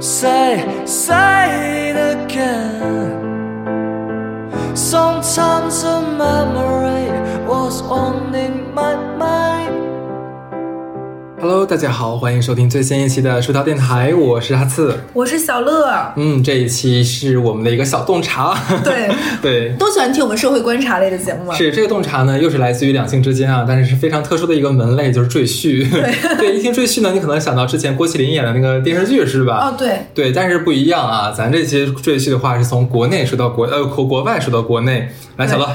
[0.00, 1.29] say, say
[11.50, 14.96] Hello，大家好，欢迎收听最新一期的书条电台，我是哈次。
[15.12, 18.56] 我是小乐，嗯，这一期是我们的一个小洞察。
[18.84, 19.08] 对
[19.42, 21.52] 对，都喜欢听我们社会观察类的节目吗？
[21.56, 25.90] 是这个洞察呢，又是来自于两性之间啊，但是是非常特殊的一个门类，就是赘婿。
[26.38, 29.70] 对， 一听赘婿呢，你可能想到之前郭麒麟演的那个电视剧是吧？
[29.70, 35.08] 哦，对，对，但是不一样啊，咱这期赘婿的话是从国内说到国呃国国外说到国内。
[35.36, 35.66] 来，小乐，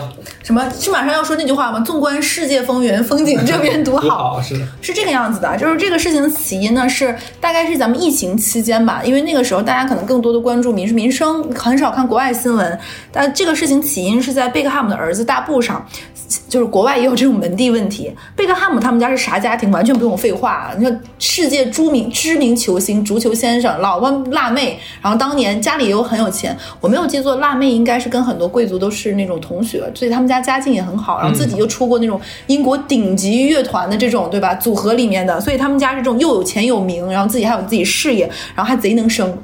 [0.45, 1.79] 什么是马上要说那句话吗？
[1.79, 4.35] 纵观世界风云，风景这边独好。
[4.35, 12.79] 好是的，是这个样子的，就是这个事情的起因呢，是大概是咱们疫情期间吧，因为那个时候大家可能更多的关注民民生，很少看国外新闻。
[13.11, 15.83] 但这个事情起因是在贝克汉姆的儿子大布上，
[16.55, 18.09] 就是国外也有这种门第问题。
[18.33, 19.69] 贝克汉姆他们家是啥家庭？
[19.71, 26.57] 完全不用废话，你看世界著名知名球星足球先生，老婆辣妹，然后当年家里也有很有钱。
[26.79, 32.17] 我没有记错，辣妹应该是跟很多贵族都是那种同学，所以他们家家境也很好，然后自己又出过那种
[32.47, 39.37] 英国顶级乐团的这种对吧组合里面的，所以他们家是这种又有钱有名，然后自己还有自己事业，然后还贼能生。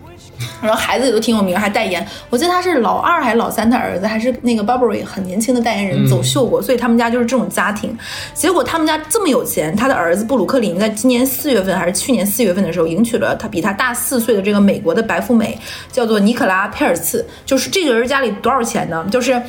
[0.62, 2.06] 然后孩子也都挺有名，还代言。
[2.30, 6.62] 我记得他是老二还是老三的儿子，还是那个 Burberry 很年轻的代言人，走秀过。
[6.62, 7.98] 所以他们家就是这种家庭。
[8.34, 15.58] 结果他们家这么有钱，他的儿子布鲁克林在今年四月份还是去年四月份的时候，迎娶了他比他大四岁的这个美国的白富美，
[15.92, 17.26] 叫做尼可拉佩尔茨。
[17.46, 19.06] 就是这个人家里多少钱呢？
[19.12, 19.42] 就是。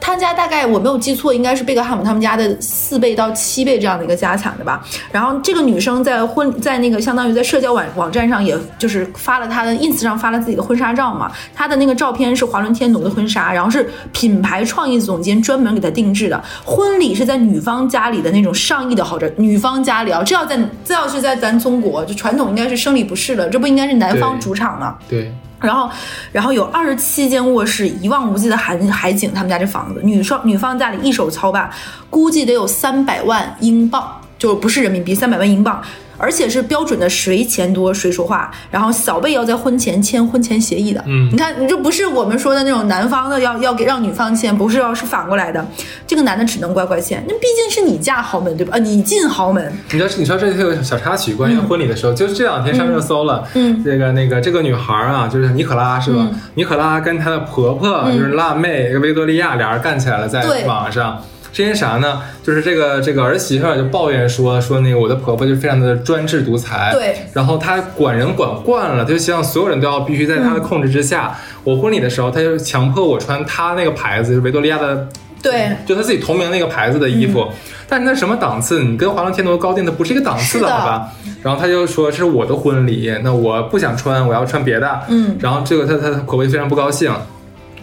[0.00, 4.82] 他家大概我没有记错，应该是贝克汉姆他们家的四倍到七倍这样的一个家产的吧。
[5.12, 11.30] 然后这个女生在婚在那个相当于在社交网网站上，也就是发了她的 ins 上发了自己的婚纱照嘛。
[11.54, 16.42] 她的那个照片是华伦天奴的婚纱，然后是品牌创意总监专门给她定制的。
[16.64, 24.96] 婚礼是在女方家里的那种上亿的豪宅，女方家里啊，这要在这要是在咱中国，就传统应该是生理不适了，这不应该是男方主场吗？
[25.08, 25.90] 对，然后，
[26.32, 29.32] 然后有二十七间卧室，一望无际的海海景。
[29.34, 31.70] 他们家这房子，女双女方家里一手操办，
[32.08, 35.82] 估计得有三百万英镑，就不是人民币，三百万英镑，
[36.18, 38.50] 而且是标准的谁钱多谁说话。
[38.70, 45.66] 然后小贝要在婚前签婚前协议的，嗯你看，你这不是我们说的那种男方的要要给让女方签，不是要是反过来的，
[46.06, 48.72] 这个男的只能乖乖签，那毕竟是你嫁豪门对吧？
[48.74, 53.46] 呃，你进豪门，你知道，你知道这个小插曲，关于婚礼的时候，就是这两天上热搜了。
[53.54, 56.28] 嗯，这个那个这个女孩啊，就是尼可拉是吧？
[56.54, 61.22] 尼可拉跟她的婆婆就是辣妹维多利亚俩人干起来了，在网上。
[61.52, 62.20] 是因为啥呢？
[62.42, 71.36] 就是这个这个儿媳妇就抱怨说说那个我的婆婆就非常的专制独裁，对，然后她管人管惯了，她就希望所有人都要必须在她的控制之下。
[71.64, 75.06] 我婚礼的时候，她就强迫我穿她那个牌子，就是维多利亚的
[75.42, 77.46] 对，就她自己同名那个牌子的衣服，
[77.88, 81.08] 但是那什么档次，你跟华伦天奴高定的不是一个档次是的好吧？
[81.42, 85.00] 然后她就说这是我的婚礼，那我不想穿，我要穿别的。
[85.08, 87.12] 嗯，然后这个他他他婆婆就非常不高兴，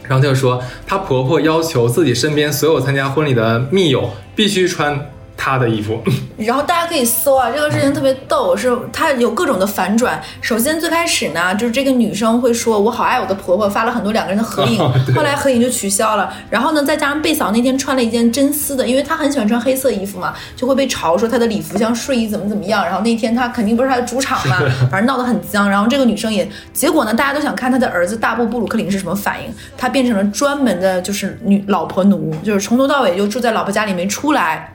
[0.07, 6.01] 然后他就说他婆婆要求自己身边所有参加婚礼的密友必须穿她的衣服。
[6.37, 10.21] 然后大家可以搜啊，这个事情特别逗，是它有各种的反转。
[10.41, 16.33] 首先最开始呢，就是这个女生会说我好爱我的婆婆，发了很多两个人的合影， 哦后来合影就取消了。
[16.49, 22.83] 然后呢，再加上贝嫂那天穿了一件真丝的，因为她很喜欢穿黑色衣服嘛，就会被嘲说她的礼服像睡衣怎么怎么样。
[22.83, 24.57] 然后那天她肯定不是她的主场嘛，
[24.91, 25.69] 反正闹得很僵。
[25.69, 34.74] 然后这个女生也，结果呢，大家都想看她的儿子大布布鲁克林是什么反应，她变成了专门的就是女老婆奴，就是从头到尾就住在老婆家里没出来。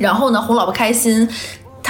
[0.00, 1.28] 然后呢，哄老婆开心。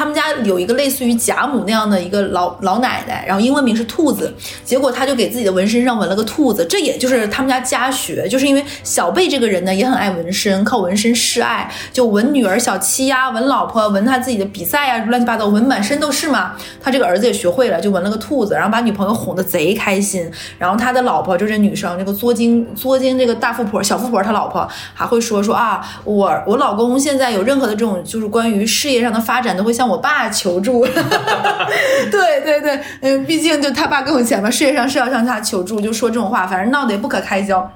[0.00, 4.34] 他们家有一个类似于贾母那样的一个老老奶奶，然后英文名是兔子，
[4.64, 16.54] 结果他就给自己的纹身上纹了个兔子，这也就是他们家家学，就是因为小贝这个人呢也很爱纹身，靠纹身示爱，就纹女儿小七呀，纹老婆，纹他自己的比赛呀，乱七八糟，纹满身都是嘛。
[16.80, 20.30] 他这个儿子也学会了，就纹了个兔子，然后把女朋友哄得贼开心。
[20.56, 30.86] 然后他的老婆就这女生，这个作精作精这个大富婆小富婆，他老婆还会说说啊，我我老公现在有任何的这种就是关于事业上的发展，都会向我爸求助。
[30.86, 37.70] 对 对对，嗯，毕竟就他爸更有钱嘛，事业上是要向他求助，就说这种话，反正闹得也不可开交。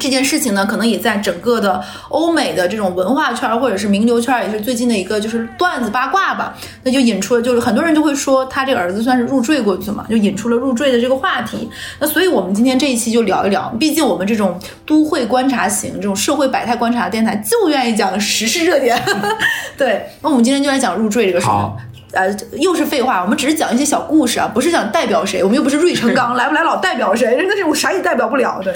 [0.00, 6.56] 这件事情呢，可能也在整个的欧美的这种文化圈儿或者是名流圈儿，也是最近的一个就是段子八卦吧。
[6.82, 11.70] 那就引出了，就是很多人就会说他这个儿子算是入赘过去嘛，就引出了入赘的这个话题。
[11.98, 19.00] 那所以我们今天这一期就聊一聊，毕竟我们这种都会观察型、这种社会百态观察电台，就愿意讲时事热点。
[19.76, 21.76] 对，那我们今天就来讲入赘这个事情好。
[22.12, 28.60] 呃，又是废话，我们只是讲一些小故事啊，不是想代表谁，我们又不是芮成钢， 来不来老代表谁，真的是我啥也代表不了。
[28.64, 28.74] 对，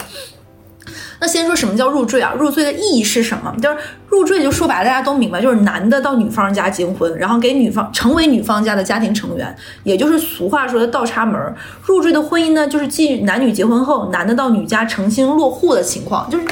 [1.21, 2.33] 那先说什么叫入赘啊？
[2.39, 3.55] 入赘的意义是什么？
[3.61, 3.77] 就是
[4.09, 11.55] 入赘就说白了，大家都明白，就是男的到女方家结婚，然后给女方成为女方家的家庭成员，也就是俗话说的倒插门儿。
[11.83, 16.45] 入赘的婚姻呢，就是继男女结婚后，男的到女家成亲落户的情况，就是。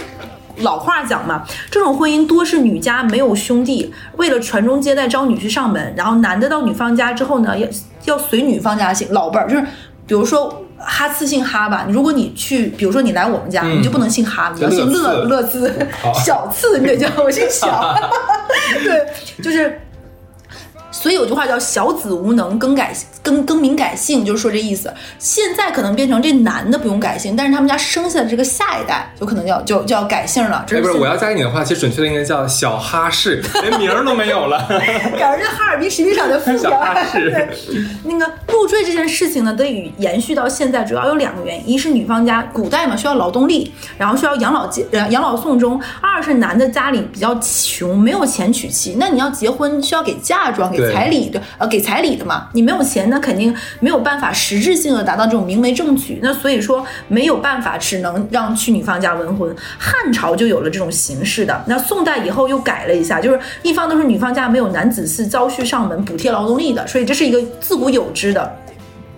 [0.59, 7.67] 老话讲嘛，这种婚姻多是女家没有兄弟，为了传宗接代招女婿上门，然后男的到女方家之后呢，要
[8.05, 9.63] 要随女方家姓，老辈儿就是，
[10.07, 15.73] 比如说哈次姓哈吧，如果你去，比如说你来我们家，你就不能姓哈，你要姓乐乐兹，
[16.25, 17.97] 小次你得叫我姓小，
[18.85, 19.07] 对，
[19.43, 19.81] 就是。
[21.03, 22.95] 所以有句话叫“小子无能，更改
[23.25, 24.95] 更更名改姓”，就是说这意思。
[25.19, 30.65] 现在可能变成这男的不用改姓，但是他们家生下的这个下一代就可能要就就要改姓了。
[30.65, 34.65] 这哎，不是，我要嫁给你的话，其实准确的应该叫小哈士， 连名儿都没有了。
[35.19, 37.49] 赶上这哈尔滨实际上的副小哈氏 对，
[38.05, 44.71] 那个入赘这件事情呢，得以延续到现在，主要有两个原因：一是女方家古代嘛需要劳动力，然后需要养老
[45.11, 52.49] 养老送终；二是男的家里比较穷，没有钱娶妻，那你要结婚需要给嫁妆、给对彩礼的，呃，给彩礼的嘛。
[52.53, 56.19] 你没有钱，那肯定没有办法实质性的达到这种明媒正娶。
[56.23, 59.55] 那所以说没有办法，只能让去女方家文婚。
[59.79, 68.57] 汉朝就有了这种形式的，那宋代以后又改了一下，就是一方都是女方家没有男子嗣遭婿上门补贴劳动力的，所以这是一个自古有之的。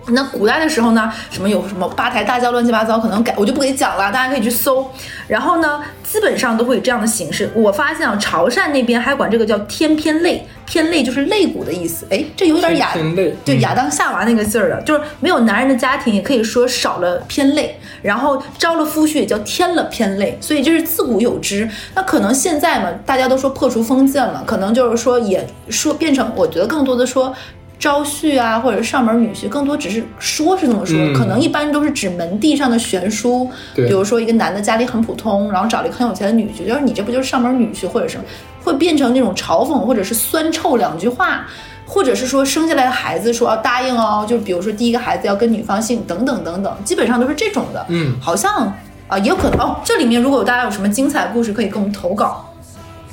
[0.07, 4.87] 那古代的时候呢，什么有什么八抬大轿，乱七八糟，可能改我就不给讲了，大家可以去搜。
[5.27, 7.49] 然后呢，基本上都会有这样的形式。
[7.55, 12.05] 我发现啊，潮汕那边还管这个叫天偏肋，偏肋就是肋骨的意思。
[12.11, 21.67] 哎，这有点亚天偏肋对嗯亚当夏娃那个劲儿了，就是没有男人的家庭，也可以说少了偏肋，然后招了夫婿也叫添了偏肋，所以这是自古有之。
[21.95, 27.33] 那可能现在嘛，大家都说破除封建了，可能就是说也说变成，我觉得更多的说。
[27.77, 33.49] 招婿啊，或者是上门女婿，更多只是说是这么说，嗯可能一般都是指门第上的悬殊。
[33.73, 38.23] 对比如说一个男的家里很普通，然后找了一个很有钱的女婿，就是你这不就是上门女婿，或者什么
[38.63, 41.45] 会变成那种嘲讽或者是酸臭两句话，
[41.85, 47.85] 或者是说生下来的孩子说要答应哦，就比如说第一个孩子要跟女方姓等等等等，基本上都是这种的。
[47.89, 48.73] 嗯，好像
[49.07, 49.79] 啊、也有可能哦。
[49.83, 52.43] 这里面如果大家有什么精彩故事，可以给我们投稿。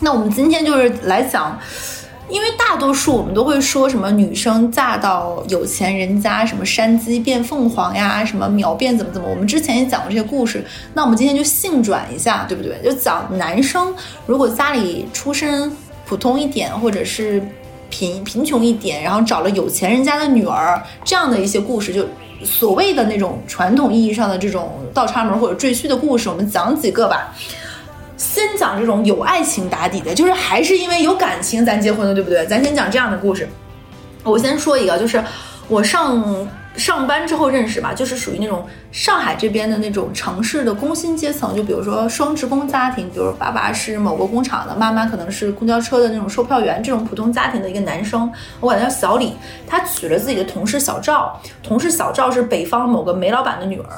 [0.00, 1.58] 那我们今天就是来讲，
[2.28, 9.28] 因为大多数我们都会说什么女生嫁到有钱人家，什么山鸡变凤凰呀，什么秒变怎么怎么。
[9.28, 10.64] 我们之前也讲过这些故事，
[10.94, 12.80] 那我们今天就性转一下，对不对？
[12.82, 15.70] 就讲男生如果家里出身
[16.06, 17.42] 普通一点，或者是
[17.90, 22.06] 贫贫穷一点，然后找了有钱人家的女儿，这样的一些故事，就
[22.44, 27.34] 所谓的那种传统意义上的这种倒插门或者赘婿的故事，我们讲几个吧。
[28.22, 32.46] 先讲这种有爱情打底的，就是还是因为有感情咱结婚的，对不对？
[32.46, 33.48] 咱先讲这样的故事。
[34.22, 35.22] 我先说一个，就是
[35.66, 49.34] 我上上班之后认识吧，就是属于那种上海这边的那种城市的工薪阶层，就比如说双职工家庭，比如爸爸是某个工厂的，妈妈可能是公交车的那种售票员，这种普通家庭的一个男生，我管他叫小李，
[49.66, 53.88] 他娶了自己的同事小赵，同事小赵是北方某个煤老板的女儿。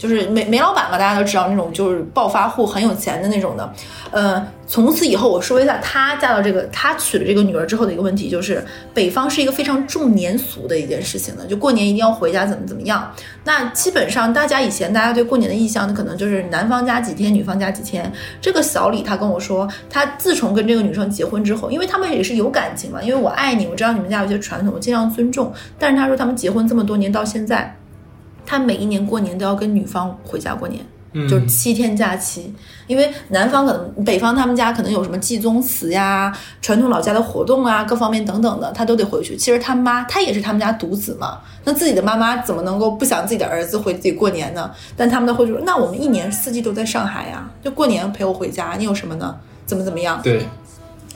[0.00, 3.70] 就是煤煤老板嘛，大家都知道那种就是暴发户，很有钱的那种的。
[4.10, 8.64] 呃，从此以后，我说一下她嫁到这个，她娶了这个女儿之后的一个问题，就是
[8.94, 13.12] 北方是一个非常重年俗的一件事情的，就过年一定要回家，怎么怎么样。
[13.44, 18.10] 那基本上大家以前大家对过年的印象，可能就是男方家几天，女方家几天。
[18.40, 25.52] 这个小李他跟我说，他自从跟这个女生结婚之后，因为他们也是有感情嘛，因为我爱你，我知道你们家有些传统，我尽量尊重。
[25.78, 27.76] 但是他说他们结婚这么多年到现在。
[28.50, 32.52] 他每一年过年都要跟女方回家过年，嗯就是七天假期。
[32.88, 39.36] 因为南方可能北方他们家可能有什么祭宗祠呀、传统老家的活动啊，各方面等等的，他都得回去。
[39.36, 44.68] 其实他妈他也是他们家独子嘛，那自己的妈妈怎么能够不想自己的儿子回自己过年呢？
[44.96, 49.36] 但他们都会说，那我们一年四季都在上海呀，就过年陪我回家，你有什么呢？
[49.64, 50.20] 怎么怎么样？
[50.24, 50.44] 对，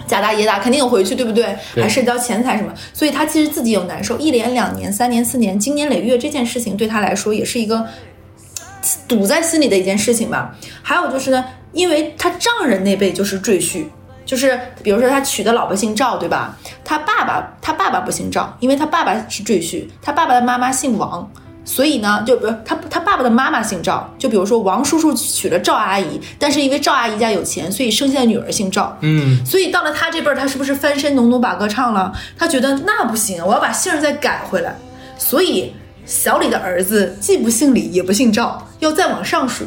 [0.07, 1.57] 家大业大，肯定有回去，对不对？
[1.75, 7.87] 对还涉及到钱财什么，所以他其实自己有难受，一连两年、三年、四年，经年累月，这件事情对他来说也是一个
[9.09, 10.55] 堵在心里的一件事情吧。
[10.83, 13.85] 还有就是呢，因为他丈人那辈就是赘婿。
[14.27, 16.57] 就是比如说他娶的老婆姓赵，对吧？
[16.83, 21.31] 他爸爸他爸爸不姓赵，因为他爸爸是赘婿，他爸爸的妈妈姓王，
[21.65, 24.13] 所以呢，就不是他他爸爸的妈妈姓赵。
[24.19, 28.97] 就比如说王叔叔娶了赵阿姨，但是因为赵阿姨家有钱，所以生下的女儿姓赵。
[29.01, 32.13] 嗯，所以到了他这辈儿，他是不是翻身农奴把歌唱了？
[32.39, 34.77] 他觉得那不行，我要把姓儿再改回来。
[35.17, 35.73] 所以
[36.05, 39.65] 小李的儿子既不姓李，也不姓赵，要再往上数。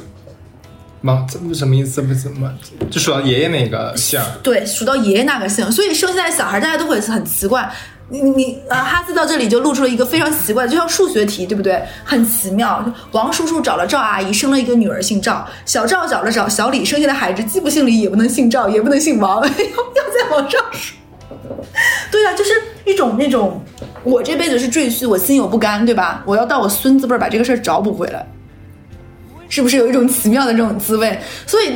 [1.01, 2.01] 妈，这不什么意思？
[2.01, 2.51] 不怎么
[2.89, 7.72] 就数到爷爷那个姓，对，数到爷爷那个姓，所以生下来小孩大家都会很奇怪。
[8.09, 11.83] 你你呃，哈斯到这里就露出了一个非常奇怪，就像数学题，对不对？
[12.05, 12.83] 很奇妙。
[13.11, 15.45] 王叔叔找了赵阿姨，生了一个女儿，姓赵。
[15.65, 20.95] 小赵找了找小李，生下的孩子既不姓李，也不能姓赵，也不能姓王， 要要再往上数。
[22.09, 22.51] 对啊，就是
[22.85, 23.61] 一种那种，
[24.03, 26.23] 我这辈子是赘婿，我心有不甘，对吧？
[26.25, 28.25] 我要到我孙子辈儿把这个事儿找补回来，
[29.49, 31.19] 是不是有一种奇妙的这种滋味？
[31.45, 31.73] 所以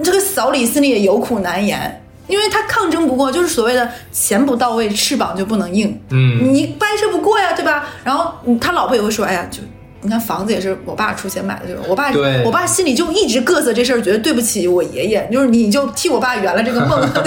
[0.00, 2.01] 这个小李心里也有苦难言。
[2.32, 6.00] 因为他抗争不过，就是所谓的钱不到位，翅膀就不能硬。
[6.08, 7.84] 嗯，你掰扯不过呀，对吧？
[8.02, 9.60] 然后他老婆也会说：“哎呀，就
[10.00, 11.82] 你看房子也是我爸出钱买的，对吧？
[11.86, 12.10] 我爸，
[12.46, 17.06] 我爸心里就一直膈瑟这事儿，觉得对不起我爷爷，就是你就替我爸圆了这个梦，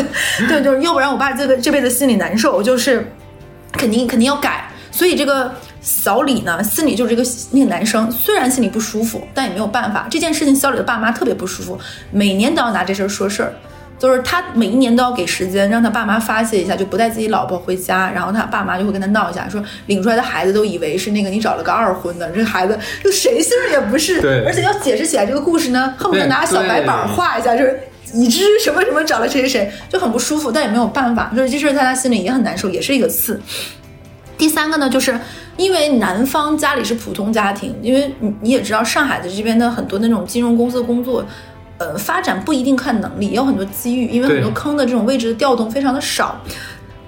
[0.50, 3.08] 对，就是要不然我爸这个这辈子心里难受，就是
[3.74, 4.68] 肯定肯定要改。
[4.92, 10.08] 所以这个小李呢，心里就是这个那个男生，虽然心里不舒服，但也没有办法。
[10.10, 11.78] 这件事情，小李的爸妈特别不舒服，
[12.10, 13.54] 每年都要拿这事儿说事儿。
[13.98, 27.80] 就是他每一年都要给时间让他爸妈发泄一下，就不带自己老婆回家，然后他爸妈就会跟他闹一下，说领出来的孩子都以为是那个你找了个二婚的，这孩子就谁姓儿也不是，对而且要解释起来这个故事呢，恨不得拿小白板对画一下，就是
[28.14, 33.40] 已知什么什么找了谁谁谁，就很不舒服，但也没有办法，就是这事儿在他心里也很难受，也是一个刺。
[34.38, 35.18] 第三个呢，就是
[35.56, 41.26] 因为男方家里是普通家庭，因为你你也知道上海的这边的很多那种金融公司的工作，
[41.78, 46.40] 呃，发展不一定看能力，也有很多机遇，因为很多坑的这种位置的调动非常的少。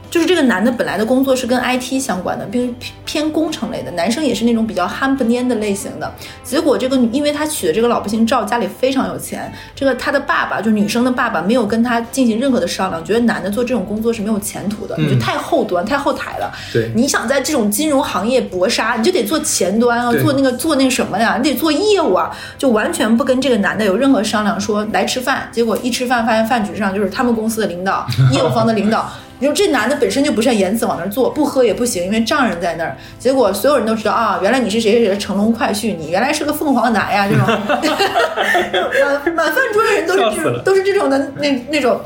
[0.10, 6.12] 就是这个男的本来的工作是跟 IT 相关的，并偏偏工程类的，男生也是那种比较憨不蔫的类型的。
[6.44, 16.52] 结果这个女，因为他娶的这个老婆姓赵，家里非常有钱，这个他的爸爸就女生的爸爸没有跟他进行任何的商量，觉得男的做这种工作是没有前途的，你就太后端、太后台了。
[16.72, 25.50] 对你想在这种金融行业搏杀，你就得做前端啊，做那个做那个什么呀，你得做业务啊，就完全不跟这个男的有任何商量，说来吃饭。
[25.52, 29.10] 结果一吃饭，发现饭局上就是他们公司的领导、 业务方的领导。
[29.40, 32.98] 你说这男的本身就不善言辞，往那儿坐，不喝也不行，因为丈人在那儿。
[33.20, 37.46] 结果所有人都知道啊，原来你是谁谁谁的乘龙快婿，你原来是个凤凰男呀，这种
[39.06, 42.00] 满满饭桌的人都是这种都是这种的那那种。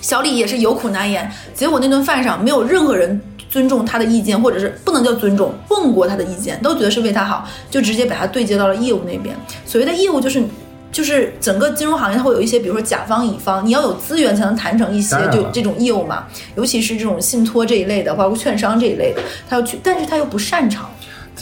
[0.00, 9.34] 小李也是有苦难言，结果那顿饭上没有任何人尊重他的意见，或者是不能叫尊重，问过他的意见，都觉得是为他好，就直接把他对接到了业务那边。
[9.64, 10.42] 所谓的业务就是。
[10.90, 16.24] 就是整个金融行业，它会有一些，比如说甲方、乙方，你要有资源才能谈成一些就这种业务嘛。
[16.56, 20.88] 尤其是这种信托这一类的，包括券商这一类的，他要去，但是他又不擅长，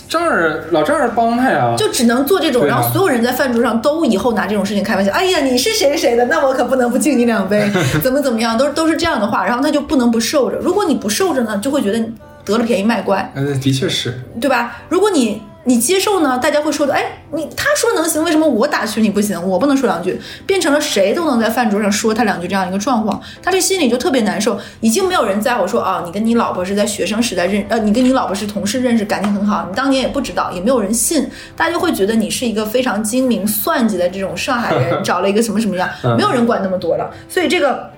[0.09, 5.13] 丈人老丈人帮他呀，就只能做这种，然后所有人在饭桌上都以后拿这种事情开玩笑。
[5.13, 7.71] 哎呀，你是谁谁谁的，那我可不能不敬你两杯，
[8.03, 10.59] 怎么怎么样，都都是这样的话，然后他就不能不受着。
[10.59, 11.99] 如果你不受着呢，就会觉得
[12.45, 14.79] 得了便宜卖乖，嗯，的确是，对吧？
[14.89, 19.37] 如果你你接受呢，大家会说的，哎，你他说能行，为什么我打趣你不行？
[19.49, 24.57] 我不能说两句，变成了谁都能在饭桌上说他两句这样一个状况，他这心里就特别难受。
[24.81, 37.13] 已经没有人在乎说啊，你跟你老婆是在学生时代认，呃，你跟你老婆是同事认识，感情很好，你当年也不知道，也没有人信，大家就会觉得你是一个非常精明算计的这种上海人，找了一个什么什么样，没有人管那么多了。
[37.29, 37.91] 所以这个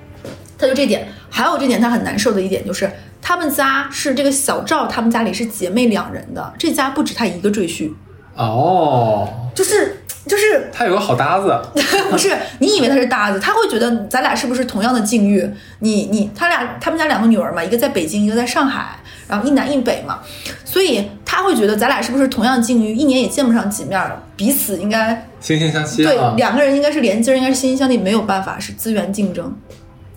[0.56, 2.90] 他就这点，还有这点他很难受的一点就是，
[3.28, 7.92] 他们家是这个小赵，他们家里是姐妹两人的，这家不止他一个赘婿，
[8.34, 11.54] 哦，就是就是他有个好搭子，
[12.10, 15.46] 不是你以为他是搭子，他会觉得咱俩是不是同样的境遇？
[15.80, 20.20] 你你他俩他们家两个女儿嘛，一个在北京，一个在上海，然后一南一北嘛，
[20.64, 22.94] 所以他会觉得咱俩是不是同样境遇？
[22.94, 29.54] 一年也见不上几面儿，彼此应该惺惺相惜对啊，两个人应该是连襟儿，应该是惺惺相印，没有办法是资源竞争，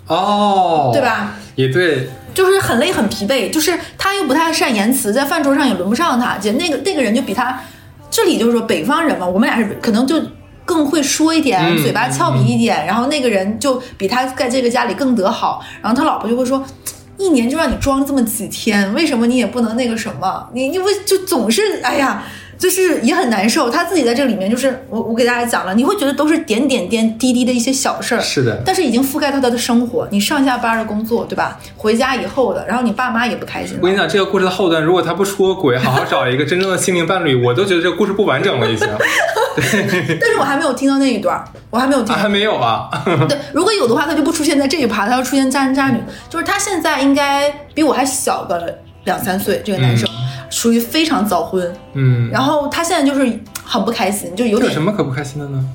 [0.07, 1.01] 哦，对？
[1.01, 1.33] 吧？
[1.55, 7.61] 也对，就是很累很疲惫，就是他又不太善言辞，在饭桌上也轮不上他，姐那个那个人就比他，
[8.09, 10.21] 这里就是说北方人嘛，我们俩是可能就
[10.65, 16.63] 更会说一点，嗯嘴巴俏皮一点，然后那个人就比他在这个家里更得好，然后他老婆就会说。
[17.17, 20.49] 一年就让你装这么几天，为什么你也不能那个什么？
[20.53, 22.23] 你你为就总是哎呀，
[22.61, 23.67] 就是也很难受。
[23.71, 31.59] 他自己在这里面，就是我我给大家讲了，你会觉得都是点点点滴滴的一些小事儿，是的，但是已经覆盖到他的生活，你上下班的工作，对吧？
[31.75, 33.75] 回家以后的，然后你爸妈也不开心。
[33.81, 38.87] 我跟你讲，这个故事的后段，如果他不出轨，好好找一个真正的心灵伴侣，我都觉得这个故事不完整了，已经。
[40.21, 42.89] 但是我还没有听到那一段儿，我还没有听啊，还没有啊。
[43.27, 45.99] 对，如果有的话，他就不出现在这一趴，他要出现渣男渣女。
[46.29, 50.07] 就是他现在应该比我还小个两三岁，这个男生、
[50.51, 55.65] 属于非常早婚，嗯，然后他现在就是很不开心，就有点有点什么可不开心的呢？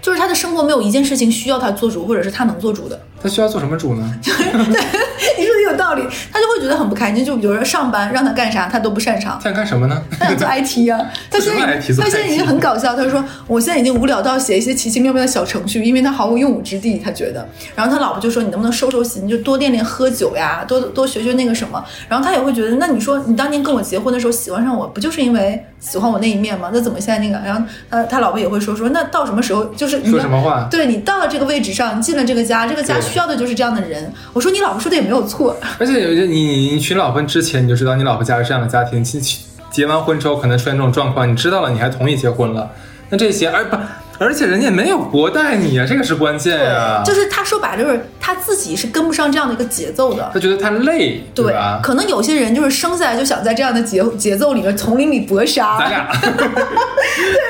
[0.00, 3.00] 就是他的生活没有一件事情需要他做主，或者是他能做主的。
[3.22, 4.14] 他需要做什么主呢？
[4.24, 6.02] 你说的道理，
[6.32, 7.24] 他就会觉得很不开心。
[7.24, 9.38] 就比如说上班让他干啥，他都不擅长。
[9.38, 10.02] 他想干什么呢？
[10.18, 10.98] 他想做 IT 呀、
[11.30, 17.46] 他现在他现在已经很搞笑，他说我现在已经无聊到写一些奇奇妙妙的小程序，因为他毫无用武之地，他觉得。
[17.74, 21.82] 然后他老婆就说你能不能收收心，就多练练喝酒呀，多多学学那个什么。
[22.08, 26.70] 然后他也会觉得，那你说你当年跟我结婚的时候喜欢上我，不就是因为喜欢我那一面吗？
[26.72, 27.44] 那怎么现在那个？
[27.44, 34.12] 然后他他老婆也会说说，那到什么时候就是你要说什么话对你到了这个位置上，你进了这个家，这个家需要的就是这样的人。
[34.32, 39.40] 我说你老婆说的也没有错，而且有些你你你娶老婆之前你就知道你老婆家是这样的家庭，其其
[39.70, 42.70] 结完婚之后可能出现这种状况，你知道了你还同意结婚了，
[43.10, 43.76] 那这些而不
[44.18, 50.30] 而且人家也没有薄待你啊，这个是关键呀、就是他说白了就是他自己是跟不上这样的一个节奏的。
[50.32, 51.80] 他觉得他累，对吧？
[51.82, 56.08] 可能有些人就是生下来就想在这样的节节奏里面丛林里搏杀咱杀。
[56.38, 56.46] 俩，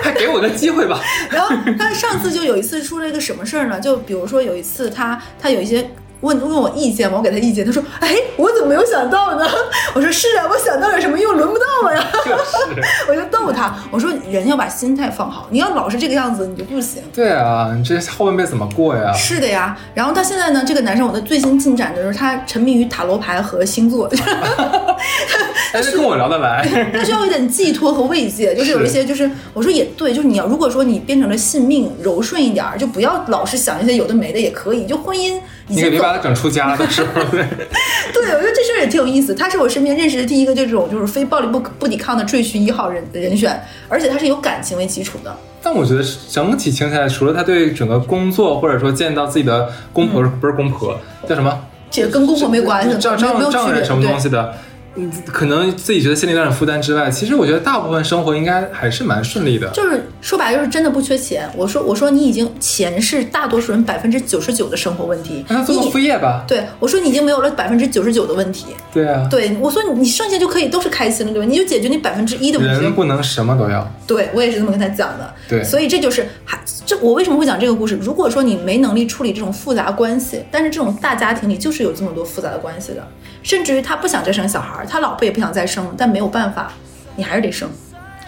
[0.02, 0.99] 还给我个机会吧。
[1.31, 3.78] 然后他上次就有一次出了一个什么事儿呢？
[3.78, 5.87] 就比如说有一次他他有一些。
[6.23, 9.47] 问问我意见嘛，我给他意见，他说：“哎，我怎么没有想到呢？”
[9.95, 11.37] 我说：“是啊，我想到有什么用？
[11.37, 12.05] 轮不到我呀。
[12.25, 19.12] 这是，” 我就逗他，我说：“人要把心态放好，你要老是这个样子，你就不行。”对啊，你这后半辈子怎么过呀？
[19.12, 24.09] 是的呀，然后他现在呢，这个男生我的最新进展就是他沉迷于塔罗牌和星座，
[25.73, 26.67] 哎，这跟我聊得来。
[26.93, 37.09] 他需要有点寄托和慰藉，就是有一些就是我说也对，就是你要如果说你变成了信命柔顺一点儿，就不要老是想一些有的没的也可以，就婚姻已经走你可别把他整出家了，到时候。
[37.31, 37.42] 对
[38.12, 39.35] 对，我觉得这事儿也挺有意思。
[39.35, 45.35] 他是我身边认识的第一个这种就是非暴力不可不抵抗的赘婿一号人人选，而且他是有感情为基础的。
[45.62, 51.59] 但我觉得整体听下来，除了他对整个工作，或者说见到自己的公婆、不是公婆，叫什么？
[51.90, 53.52] 这跟公婆没关系，丈没有没有区别。
[53.52, 54.54] 丈丈人什么对东西的？
[54.94, 59.68] 嗯，可能自己觉得心里有点负担之外，其实我觉得大部分生活应该还是蛮顺利的。
[59.70, 61.49] 就是说白了，就是真的不缺钱。
[61.56, 66.44] 我说我说你已经钱是大多数人百分之九十九的生活问题，让他做个副业吧。
[66.46, 68.66] 对我说你已经没有了百分之九十九的问题。
[68.92, 71.46] 对啊，对我说你你剩下就可以都是开心了，对吧？
[71.46, 72.82] 你就解决你百分之一的问题。
[72.82, 73.90] 人不能什么都要。
[74.06, 75.32] 对我也是这么跟他讲的。
[75.49, 77.96] 对所以这就是还这我为什么会讲这个故事？
[77.96, 83.06] 如果说你没能力处理这种复杂关系，但是这种大家庭里就是有这么多复杂的关系的，
[83.42, 86.73] 甚至于他不想再生小孩，他老婆也不想再生，但没有办法，
[87.17, 87.69] 你还是得生，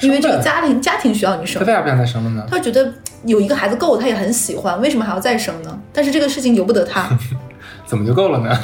[0.01, 1.67] 因为这个家庭家庭需要你生他。
[1.67, 2.47] 为啥不想再生了呢？
[2.51, 2.93] 他觉得
[3.25, 5.79] 有一个孩子够，他也很喜欢，为什么还要再生呢？
[5.93, 7.09] 但是这个事情由不得他。
[7.87, 8.59] 怎么就够了呢？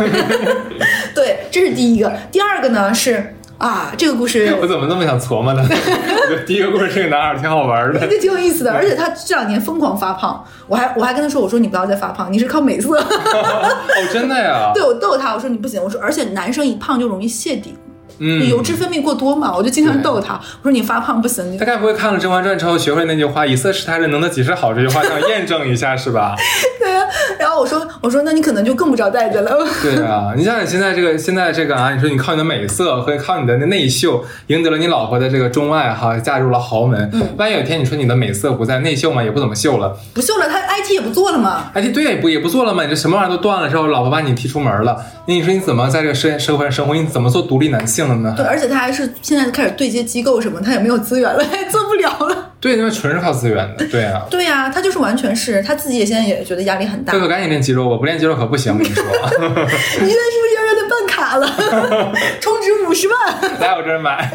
[1.15, 2.11] 对，这是第一个。
[2.33, 5.63] 第二个呢是啊，这个故事 我怎么那么想琢磨呢？
[6.47, 8.07] 第一个故事这个男孩挺好玩的这。
[8.09, 12.99] 个挺有意思的， 而且他这两年疯狂发胖，我还我还跟他说，我说你不要再发胖，你是靠美色。
[12.99, 13.69] 哦，
[14.11, 14.73] 真的呀？
[14.75, 17.77] 对我逗他，我说你不行，我说而且男生一胖就容易泄底，
[18.21, 26.37] 嗯，油脂分泌过多嘛，我就经常逗他，我说你发胖不行，你他该不会看了《甄嬛传》之后学会那句话“以色侍他人，能得几时好”这句话，想验证一下是吧？
[26.79, 27.01] 对啊。
[27.39, 29.51] 然后我说我说那你可能就更不着待见了。
[29.83, 37.11] 对啊，你想想现在这个现在这个啊，你说你靠你的美色和靠你的内秀赢得了你老婆的这个钟爱哈，嫁入了豪门。
[37.15, 41.71] 嗯万一有一天你说你的美色不在，内秀嘛也不怎么秀了，不秀了，他 IT 也不做了嘛。
[41.75, 46.95] ，IT，对，也不也不做了嘛，你这什么玩意儿都断了之后，老婆把你踢出门了，那你说你怎么在这个社社会上生活？
[46.95, 52.53] 你怎么做独立男性对，而且他还是现在开始对接机构什么，他也没有资源了， 做不了了。
[52.61, 54.23] 对，因为纯是靠资源的，对啊。
[54.31, 57.13] 对呀、他就是完全是他自己也现在也觉得压力很大。
[57.13, 59.03] 哥哥赶紧练肌肉我，不练肌肉可不行，我跟你说。
[59.11, 62.13] 现在是不是要让他办卡了？
[62.41, 63.59] 充值五十万。
[63.61, 64.31] 来我这儿买，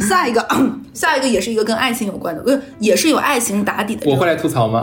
[0.00, 0.44] 下一个，
[0.92, 4.10] 下一个也是一个跟爱情有关的，不是也是有爱情打底的。
[4.10, 4.82] 我会来吐槽吗？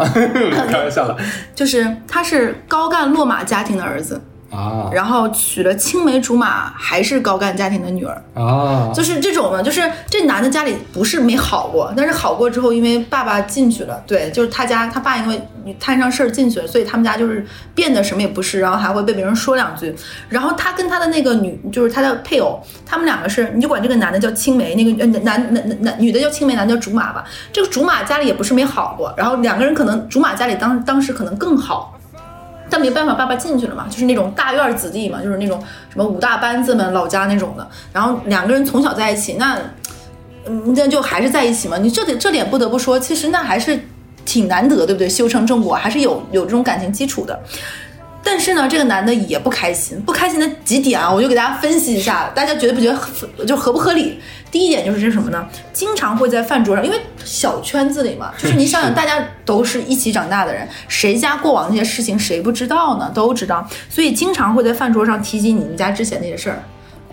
[0.69, 1.17] 开玩笑的
[1.53, 4.21] 就是他是高干落马家庭的儿子，
[4.53, 8.23] 啊然后娶了青梅竹马还是高干家庭的女儿。
[8.35, 8.91] 啊！
[8.93, 15.41] 就是这种呢，就是这男的家里不是没好过，但是好过之后，因为爸爸进去了，对，就是他家他爸因为
[15.79, 19.95] 摊上事儿进去了，所以他们家就是变得什么也不是，然后还会被别人说两句。
[20.29, 27.23] 然后他跟他的那个女，就是他的配偶，他们两个是，你就管这个男的叫青梅，那个男男男女的叫青梅，男的叫竹马吧。
[27.51, 31.97] 这个竹马家里也不是没好过，然后两个人可能竹马家里当当时可能更好。
[32.73, 37.69] 但没办法，爸爸进去了嘛，就是那种大院子弟嘛，就是那种什么五大班子们老家那种的。
[37.93, 39.59] 然后两个人从小在一起，那
[40.47, 41.77] 嗯，那就还是在一起嘛。
[41.77, 43.79] 你这点这点不得不说，其实那还是
[44.25, 45.07] 挺难得，对不对？
[45.07, 47.39] 修成正果，还是有有这种感情基础的。
[48.23, 54.19] 但是呢，这个男的也不开心，不开心的几点啊，我就给大家分析一下，大家觉得不觉得就合不合理？
[54.49, 55.45] 第一点就是这是什么呢？
[55.73, 63.11] 经常会在饭桌上，因为小圈子里嘛， 就是你想想，大家都是一起长大的人，谁家过往那些事情谁不知道呢？
[63.13, 66.63] 都知道，所以经常会在饭桌上提及你们家之前那些事儿。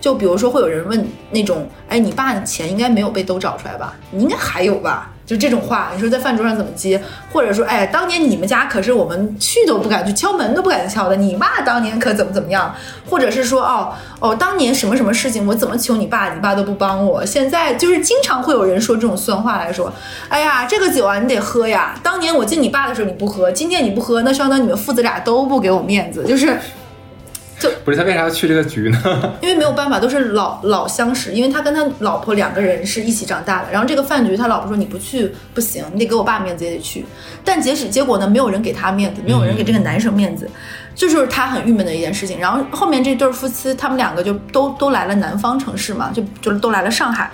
[0.00, 3.94] 就比如说会有人问那种，哎，你爸的钱应该没有被都找出来吧？
[4.10, 5.09] 你应该还有吧？
[5.30, 7.00] 就这种话，你说在饭桌上怎么接？
[7.32, 12.74] 或者说，哎，当年你们家可是我们去都不敢去，敲门都不敢敲的，你爸当年可怎么怎么样？
[13.08, 17.24] 或者是说，哦哦，当年什么什么事情我怎么求你爸，你爸都不帮我。
[17.24, 19.92] 现在就是经常会有人说这种酸话来说，
[20.28, 26.58] 哎呀，这个酒啊你得喝呀，当年我敬你爸的时候你不喝，今天你不喝，那相当你们父子俩都不给我面子，就是。
[27.84, 28.98] 不是他为啥要去这个局呢？
[29.42, 31.32] 因为没有办法，都是老老相识。
[31.32, 33.72] 因为他跟他老婆两个人是一起长大的。
[33.72, 37.04] 然后这个饭局，他老婆说你不去不行，你得给我爸面子也得去。
[37.44, 40.48] 但结使结果呢，没有人给他面子，没有人给这个男生面子，
[40.94, 42.38] 这就是他很郁闷的一件事情。
[42.38, 47.30] 然后后面这对夫妻，他们两个就都都来了南方城市嘛，就就都来了上海。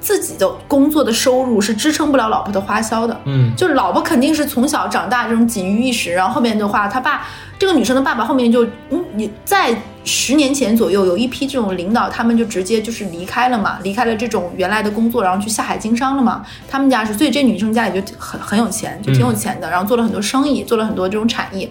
[0.00, 7.26] 自己的工作的收入是支撑不了老婆的花销的，嗯，就是老婆肯定是从小长大这种锦衣玉食，然后后面的话，他爸
[7.64, 9.74] 这个女生的爸爸后面就，嗯，你在
[10.04, 16.44] 十年前左右有一批这种领导，他们就直接就是离开了嘛，离开了这种原来的工作，然后去下海经商了嘛。
[16.68, 21.70] 他们家是，所以这女生家里就很很有钱，就挺有钱的，然后做了很多生意，做了很多这种产业，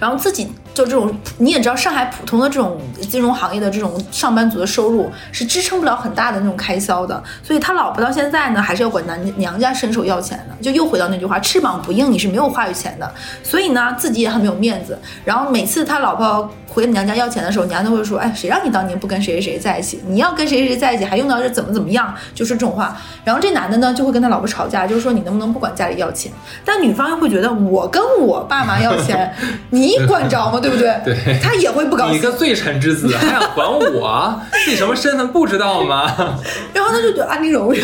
[0.00, 0.48] 然后自己。
[0.74, 2.80] 就这种，你也知道，上海普通的这种
[3.10, 10.56] 金融行业的这种上班族的收入是支撑不了很大的那种开销的，所以他老婆到现在呢，还是要管男娘家伸手要钱的。
[10.62, 13.12] 就又回到那句话，翅膀不硬，你是没有话语权的。
[13.42, 14.98] 所以呢，自己也很没有面子。
[15.24, 20.00] 然后每次他老婆回娘家要钱的时候，娘都会说：“哎，谁让你当年不跟谁谁谁在一起？
[20.06, 22.96] 你要跟谁谁谁在一起，还用到这怎么怎么样？”就是这种话。
[23.24, 26.32] 然后这男的呢，就会跟他老婆吵架，就是说你能不能不管家里要钱？
[26.64, 29.34] 但女方又会觉得我跟我爸妈要钱，
[29.70, 30.61] 你管着吗？
[30.62, 30.94] 对不对？
[31.04, 32.14] 对，他也会不高兴。
[32.14, 34.40] 你个罪臣之子， 还想管我？
[34.64, 36.06] 自己什么身份不知道吗？
[36.72, 37.74] 然后他就觉得安陵容，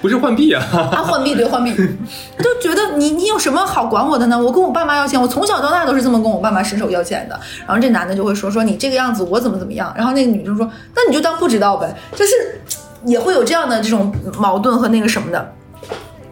[0.00, 0.64] 不是浣碧啊？
[0.72, 1.72] 啊，浣碧对浣碧，
[2.36, 4.38] 他就觉得你你有什么好管我的呢？
[4.38, 7.38] 我跟我爸妈要钱，我从小到大都是这么跟我爸妈伸手要钱的。
[7.66, 9.92] 然后这男的就会说说你这个样子，我怎么怎么样？
[9.96, 12.32] 然后那个女生说，那你就当不知道呗，就是
[13.04, 15.52] 也会有这样的这种矛盾和那个什么的。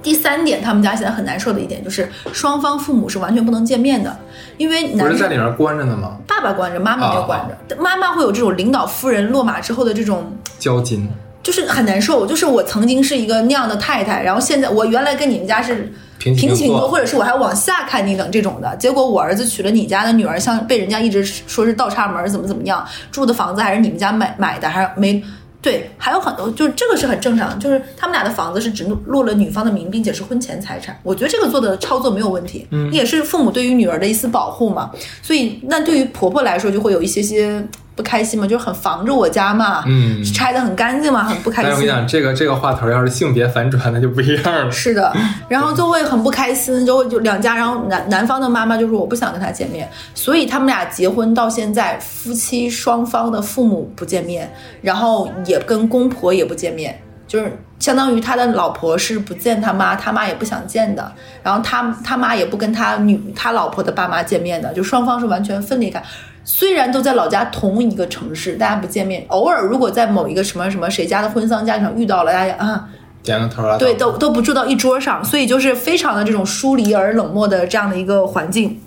[0.05, 4.15] 第三点，他们家现在很难受的一点就是双方父母是完全不能见面的，
[4.59, 6.19] 因为男是在里面关着呢吗？
[6.29, 7.77] 爸爸关着，妈妈没有关着。
[7.83, 11.09] 妈妈会有这种领导夫人落马之后的这种交金，
[11.43, 12.27] 就是很难受。
[12.27, 18.77] 就是我曾经是一个那样的太太，然后现在我原来跟你们家是平平起平坐或者是我还往下看你等这种的。
[18.77, 25.25] 结果我儿子娶了你家的女儿，像被人家一直说是倒插门，怎么怎么样，住的房子还是你们家买买的，还是没。
[25.65, 30.95] 对，还有很多，就是这个是很正常的，就是他们俩的房子是只落了女方的名，并且是婚前财产。
[31.03, 34.91] 我觉得这个做的操作没有问题，嗯，也是父母对于女儿的一丝保护嘛。
[35.23, 37.67] 所以，那对于婆婆来说，就会有一些些。
[37.97, 41.71] 不开心嘛，就是很防着我家嘛，嗯，拆的很干净嘛，很不开心。
[41.71, 44.71] 我跟你讲，这个这个话头要是性别反转，那就不一样了。
[44.71, 45.13] 是的，
[45.49, 54.53] 然后就会很不开心，就会就两家，然后男男方的妈妈就说我不想跟他见面，所以他们俩结婚到现在，夫妻双方的父母不见面，
[54.83, 61.13] 然后也跟公婆也不见面，就是相当于他的老婆是不见他妈，他妈也不想见的，
[61.45, 66.03] 然后他他妈也不跟他女他老婆的爸妈见面的，就双方是完全分离开。
[66.45, 72.89] 虽然都在老家同一个城市，大家不见面，偶尔如果在某一个什么什么谁家的婚丧嫁上遇到了，大家啊，
[73.23, 78.79] 点个头啊，对，都都不住到一桌上，所以就是非常的这种疏离而冷漠的这样的一个环境。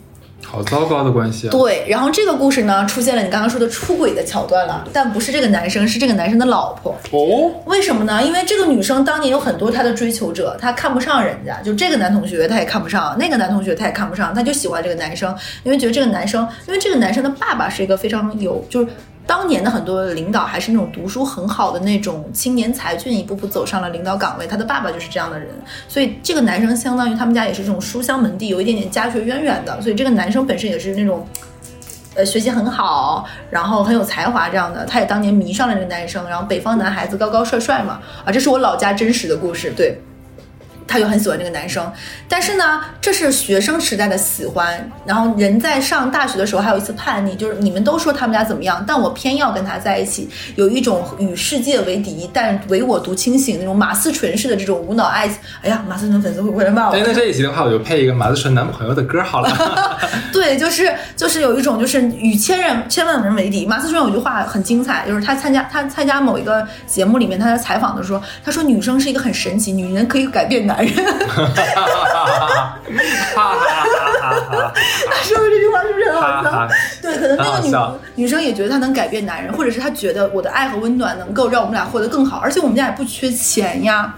[0.49, 1.51] 好糟糕的关系啊！
[1.51, 6.95] 对，然后这个故事呢，出现了你刚刚说的出轨的桥段了，但不是这个男生，是这个男生的老婆。
[7.11, 8.23] 哦，为什么呢？
[8.23, 18.87] 因为这个女生当年有很多她的追求者，她看不上人家，就这个男同学，她也看不上，那个男同学她也看不上，她就喜欢这个男生，因为觉得这个男生，因为这个男生的爸爸是一个非常有，就是。
[19.27, 24.47] 当年的很多领导还是那种读书很好的那种青年才俊，一步步走上了领导岗位。
[24.47, 25.49] 他的爸爸就是这样的人，
[25.89, 29.81] 所以这个男生相当于他们家也是这种书香门第，有一点点家学渊源的。
[29.81, 31.27] 所以这个男生本身也是那种，
[32.15, 34.85] 呃，学习很好，然后很有才华这样的。
[34.85, 39.99] 他也当年迷上了这个男生，然后北方男孩子高高帅帅嘛，啊，这是我老家真实的故事，对。
[40.87, 41.91] 他就很喜欢这个男生，
[42.29, 44.89] 但是呢，这是学生时代的喜欢。
[45.05, 55.27] 然后人在上大学的时候还有一次叛逆，就是你们都说他们家怎么样，但我偏要跟他在一起，有一种与世界为敌，但唯我独清醒那种马思纯式的这种无脑爱。
[55.61, 56.95] 哎呀，马思纯粉丝会不会来骂我？
[56.97, 59.99] 那这一集的话，我就配一个马思纯男朋友的歌好了。
[60.31, 63.65] 对，就是就是有一种就是与千人千万人为敌。
[63.65, 70.76] 马思纯有句话很精彩，就是他参加他参加某一个节目里面，他在采访的时候，他说女生是一个很神奇，女人可以改变男。
[70.77, 70.93] 男人，
[73.35, 73.51] 他
[75.23, 76.69] 说的这句话是不是很好笑？
[77.01, 84.13] 对，可能那个女女生也觉得他能改变男人，或者是他觉得我的爱和温暖能够让我们俩活得更好，而且我们家也不缺钱呀，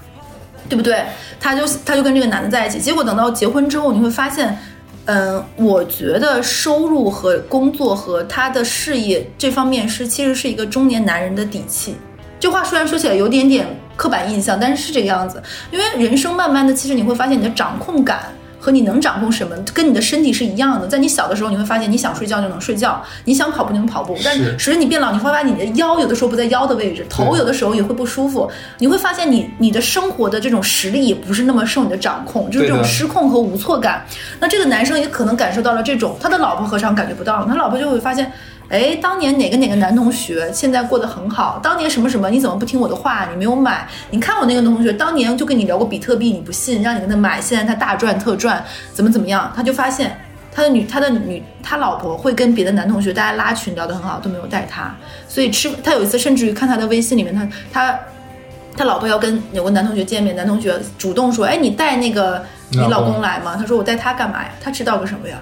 [0.67, 1.01] 对不对？
[1.39, 4.59] 他就他就跟这个男的在一起，结果等到结婚之后，你会发现，
[5.05, 11.95] 嗯，我觉得收入和工作和他的事业这方面是其实是一个中年男人的底气。
[12.37, 13.78] 这话虽然说起来有点点。
[13.99, 15.43] 刻板印象，但是是这个样子。
[15.71, 18.21] 因为人生慢慢的，其实你会发现你的掌控感。
[18.61, 20.85] 和你能掌控什么，跟你的身体是一样的。
[20.85, 24.17] 在你小的时候，你会发现你想睡觉就能睡觉，你想跑步就能跑步。
[24.21, 28.51] 但是随着你变老，你会发现你的腰有的时候不在腰的位置，头有的时候也会不舒服。
[28.79, 34.05] 你会发现你你的生活的这种实力也不是那么受你的掌控，就是这种失控和无措感。
[34.41, 37.45] 那这个男生也可能感受到了这种，他的老婆何尝感觉不到呢？
[37.47, 38.29] 他老婆就会发现。
[38.69, 41.59] 哎，当年哪个哪个男同学现在过得很好？
[41.61, 43.27] 当年什么什么，你怎么不听我的话？
[43.31, 43.87] 你没有买？
[44.11, 49.51] 你看我那个同学当年就跟你聊过比特币，你不信，让你跟他买，现在他大赚特赚，怎么怎么样？
[49.55, 50.15] 他就发现
[50.53, 54.95] 他的女他的女他老婆会跟别的男同学大家拉群聊得很好，都没有带他，
[55.27, 57.99] 所以吃他有一次甚至于看他的微信里面，他他
[58.77, 63.55] 他老婆要跟有个男同学见面，男同学主动说，哎，你带那个你老公来吗？
[63.59, 64.51] 他说我带他干嘛呀？
[64.61, 65.37] 他知道个什么呀？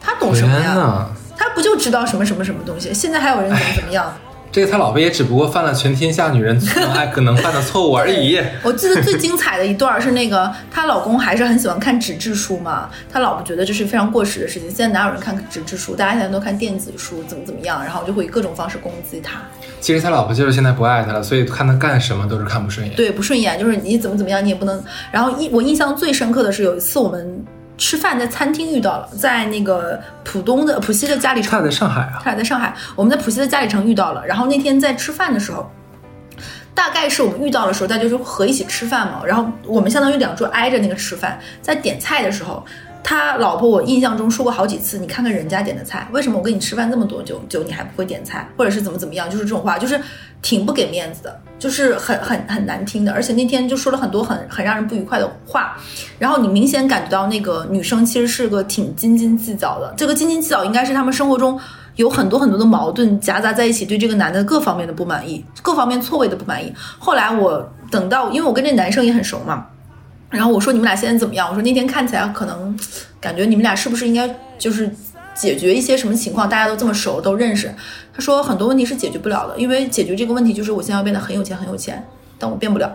[0.00, 1.06] 他懂什么呀？
[1.40, 2.92] 他不就知道什么什么什么东西？
[2.92, 4.14] 现在还有人怎么怎么样？
[4.52, 8.38] 这个他老婆也只不过犯了全天下女人能爱可能犯的错误而已。
[8.64, 15.94] 我记得最精彩的一段是那个她老公还是很喜欢看纸质书嘛，他老婆觉得这是非常过时的事情，现在哪有人看纸质书？
[15.94, 19.40] 大家现在都看电子书，怎么怎么样，然后就会以各种方式攻击他。
[19.80, 22.94] 其实他老婆就是现在不爱他了，所以看他干什么都是看不顺眼。
[22.96, 24.82] 对，不顺眼，就是你怎么怎么样，你也不能。
[25.12, 27.44] 然后印我印象最深刻的是有一次我们
[27.80, 34.24] 吃饭在餐厅遇到了，在那个浦东的浦西的家里城他在上海啊，他俩在上海，我们在浦西的家里城遇到了。
[34.26, 35.68] 然后那天在吃饭的时候，
[36.74, 39.22] 大概是我们遇到的时候，大家就和一起吃饭嘛。
[39.24, 42.62] 然后我们相当于两桌挨着那个吃饭，在点菜的时候，
[43.02, 49.98] 他老婆我印象中说过好几次，你看看人家点的菜，为什么我跟你吃饭这么多久久你还不会点菜，或者是怎么怎么样，就是这种话，就是
[50.42, 53.12] 挺不给面子的，就是很很很难听的。
[53.12, 55.76] 而且那天就说了很多很很让人不愉快的话，
[56.18, 61.60] 然后你明显感觉到那个女生其实是个挺斤斤计较的，这个斤斤计较应该是他们生活中。
[61.96, 66.72] 有很多很多的矛盾夹杂在一起，对这个男的各方面的不满意，各方面错位的不满意。
[66.98, 69.66] 后来我等到，因为我跟这男生也很熟嘛，
[70.30, 71.48] 然后我说你们俩现在怎么样？
[71.48, 72.78] 我说那天看起来可能
[73.20, 74.88] 感觉你们俩是不是应该就是
[75.34, 76.48] 解决一些什么情况？
[76.48, 77.74] 大家都这么熟，都认识。
[78.20, 82.06] 他说很多问题是解决不了的，因为解决这个问题就是我现在要变得很有钱很有钱，
[82.38, 82.92] 但我变不了。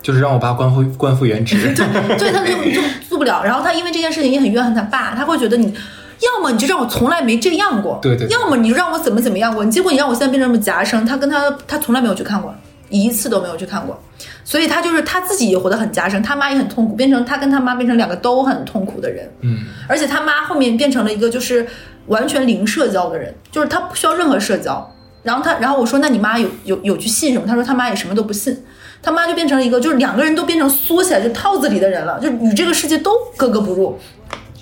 [0.00, 1.74] 就是让我爸官复官复原职。
[1.74, 3.42] 对，他就 就做不了。
[3.42, 5.74] 然后他因为这件事情也很怨恨他爸，他会觉得你。
[6.22, 12.54] 要么你就让我从来没这样过，对对对要么你就让我怎么怎么样过，你结果你让我现在变成这么夹生，他跟他他从来没有去看过，
[12.88, 14.00] 一次都没有去看过，
[14.42, 21.66] 所以他就是他自己也活得很夹生，他妈也很痛苦，变成他跟他妈变成两个都很痛苦的人，嗯，而且他妈后面变成了一个就是
[22.06, 24.92] 完全零社交的人，就是他不需要任何社交。
[25.22, 27.46] 然后他，然后我说那你妈有有有去信什么？
[27.46, 28.56] 他说他妈也什么都不信，
[29.02, 33.98] 他妈就变成了一个就是两个人都变成缩起来就套子里的人了，就与这个世界都格格不入。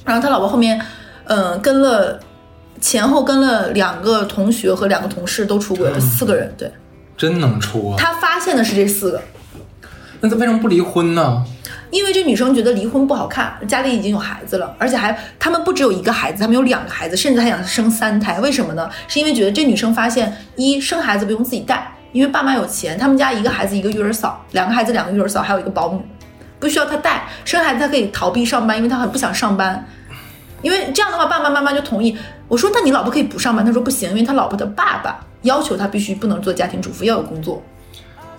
[0.05, 0.81] 然后他老婆后面。
[1.27, 2.21] 嗯，跟了
[2.83, 6.53] 前后跟了两个同学和两个同事都出轨了，四个人。
[6.59, 6.71] 对，
[7.17, 7.97] 真能出啊！
[7.99, 9.23] 他发现的是这四个，
[10.21, 11.43] 那他为什么不离婚呢？
[11.95, 18.41] 因为这女生觉得离婚不好看，家里已经有孩子了，而且还他们不只有一个孩子，他们有两个孩子，甚至还想生三胎。
[18.41, 18.91] 为什么呢？
[19.07, 26.05] 是因为觉得这女生发现，一生孩子不用自己带，因为爸妈有钱，他们家一个孩子一个育儿嫂，两个孩子两个育儿嫂，还有一个保姆，
[26.59, 27.29] 不需要她带。
[27.45, 29.87] 生孩子她可以逃避上班，因为她很不想上班。
[30.63, 32.19] 因为这样的话，爸爸妈妈就同意。
[32.49, 37.63] 我说：“那你老婆可以不上班？”他说：“不行，因为他老婆的爸爸要求他必须不能做家庭主妇，要有工作。”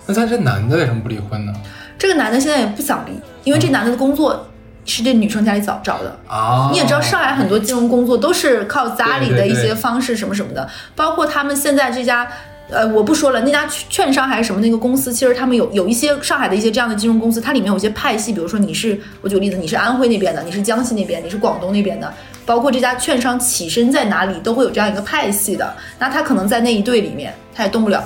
[0.06, 1.52] 那他这男的为什么不离婚呢？
[1.98, 3.12] 这个男的现在也不想离，
[3.44, 4.46] 因为这男的的工作
[4.84, 6.16] 是这女生家里找找的。
[6.28, 12.28] 啊，你也知道，上海很多金融工作都是靠家里的一些方式什么什么的，包括他们现在这家。
[12.68, 22.12] 呃，我不说了，那家券商还是什么那个公司，其实他们有有一些上海的一些这样的金融公司，它里面有一些派系，比如说你是，我举个例子，你是安徽那边的，你是江西那边，你是广东那边的，
[22.44, 25.72] 包括这家券商起身在哪里，都会有这样一个派系的。
[25.96, 28.02] 那他可能在那一队里面，他也动不了。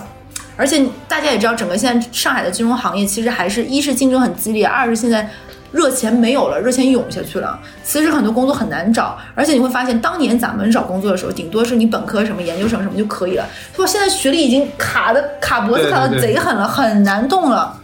[0.61, 5.27] 而且大家也知道，整个现在上海的金融行业其实还是一是竞争很激烈，二是现在
[5.73, 7.59] 热钱没有了，热钱涌下去了。
[7.83, 13.49] 其实很多工作很难找，而且你会发现，当年咱们找工作的时候，顶多是你本科什么、研究生什么就可以了。
[13.75, 17.75] 说现在学历已经卡的卡脖子卡的贼狠了，很难动了，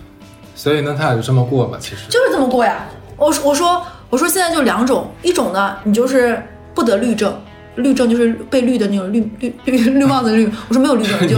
[0.55, 1.79] 所以呢，他俩就这么过吧。
[1.81, 2.87] 其实就是这么过呀。
[3.17, 6.43] 我说我说我说现在就两种，一种呢，你就是
[6.75, 7.35] 不得律政。
[7.77, 11.37] 律政就是被绿的那种绿绿绿绿帽子的绿，我说没有绿证，你 就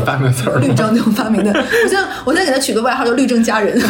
[0.58, 1.50] 绿证那种发明的。
[1.54, 3.76] 我现在我现在给他取个外号叫绿证佳人，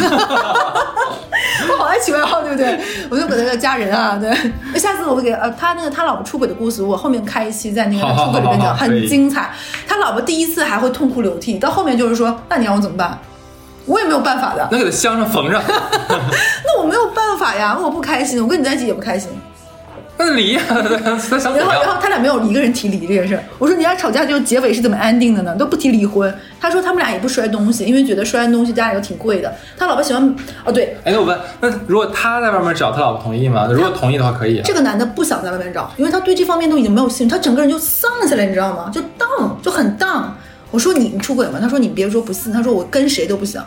[1.69, 2.79] 我好爱取外号，对不对？
[3.09, 4.29] 我就给他叫佳人啊，对。
[4.73, 9.51] 那下次我会给呃他那个他老婆出轨的故事，我后面开一期在那个出轨里面讲，很精彩。
[9.87, 13.17] 他老婆第一次还会痛哭流涕，到后面就是说，那你让我怎么办？
[13.85, 19.29] 我也没有办法的，那给他镶上缝上，那我没有办法呀，我不开心，我跟你在一起也不开心。
[20.21, 20.61] 那离呀，
[21.29, 21.87] 他想然后，然？
[21.87, 23.41] 后他俩没有一个人提离这件事儿。
[23.57, 25.55] 我说你俩吵架就结尾是怎么安定的呢？
[25.55, 26.33] 都不提离婚。
[26.59, 29.55] 他说他们俩也不摔东西，因为觉得摔完东西家里都挺贵的。
[29.77, 33.69] 他老婆喜欢，哦对，哎，那我问，那如果他在外面找，他老婆同意吗？
[33.71, 34.63] 如果同意的话，可以啊。
[34.65, 38.91] 这个男的不想在外面找，因为他对这方面都已经没有兴趣，他整个人就丧下来，你知道吗？
[38.93, 40.35] 就荡，就很荡。
[40.69, 41.59] 我说你你出轨吗？
[41.61, 43.65] 他说你别说不信，他说我跟谁都不想。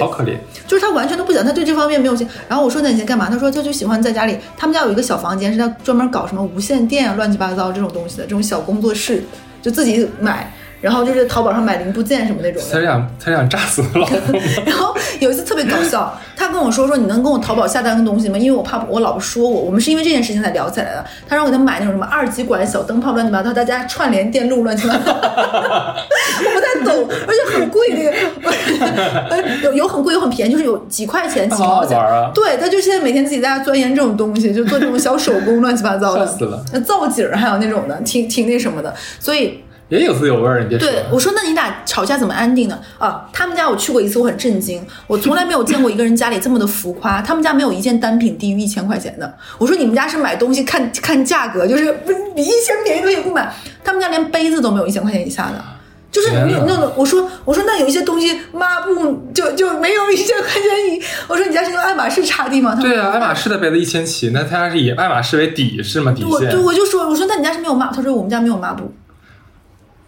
[0.00, 0.36] 好可怜。
[0.66, 2.28] 就是他完全都不想，他对这方面没有兴。
[2.48, 3.28] 然后我说那你在干嘛？
[3.30, 9.22] 他说他就喜欢在家里，他们家有一个小房间，是他专门搞什么无线电啊、乱七八糟这种东西的这种小工作室，
[9.62, 12.68] 就自己买，然后就是淘宝上买零部件什么那种的。
[12.72, 14.40] 他是想他是想炸死我老公吗？
[14.66, 18.38] 然后有一次特别搞笑，他跟我说说你能跟我淘宝下单个东西吗？
[18.38, 21.04] 因为我怕我老婆说我，我们是因为这件事情才聊起来的。
[21.28, 31.96] 他让我给他买那种什么二极管、小灯泡、乱七八糟，大家串联电路乱七八糟， 我不太懂，而且很贵那个， 有有很贵有很便宜，就是有几块钱、几毛钱。
[31.98, 32.30] 玩啊！
[32.34, 40.86] 对，他就现在每天自己在家钻研这种东西，就做这种小手工，乱七八糟的，笑死了那造景儿还有那种的，挺挺那什么的，所以也有滋有味儿，你别说。
[40.86, 42.78] 对，我说那你俩吵架怎么安定呢？
[42.98, 47.22] 啊，他们家我去过一次，我很震惊，我从来没有见过一个人家里这么的浮夸。
[47.22, 49.34] 他们家没有一件单品低于一千块钱的。
[49.56, 53.50] 我说你们家是买东西看看价格，就是不比一千便宜东西不买。
[53.82, 55.64] 他们家连杯子都没有一千块钱以下的。
[56.10, 61.02] 就是那那种，我说我说那有一些东西抹布就就没有一千块钱一。
[61.28, 62.76] 我说你家是用爱马仕擦地吗？
[62.80, 66.12] 对啊，爱马仕的杯子一千起，那他是以爱马仕为底是吗？
[66.12, 67.90] 底线我对我就说我说那你家是没有抹？
[67.94, 68.90] 他说我们家没有抹布。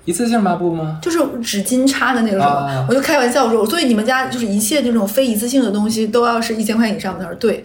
[0.04, 0.98] 一次性抹布吗？
[1.02, 7.24] 就是纸巾擦的那个什么，啊我就开玩笑说，所以你们家就是一切这种非一次性的东西都要是一千块以上的。
[7.24, 7.62] 他说对，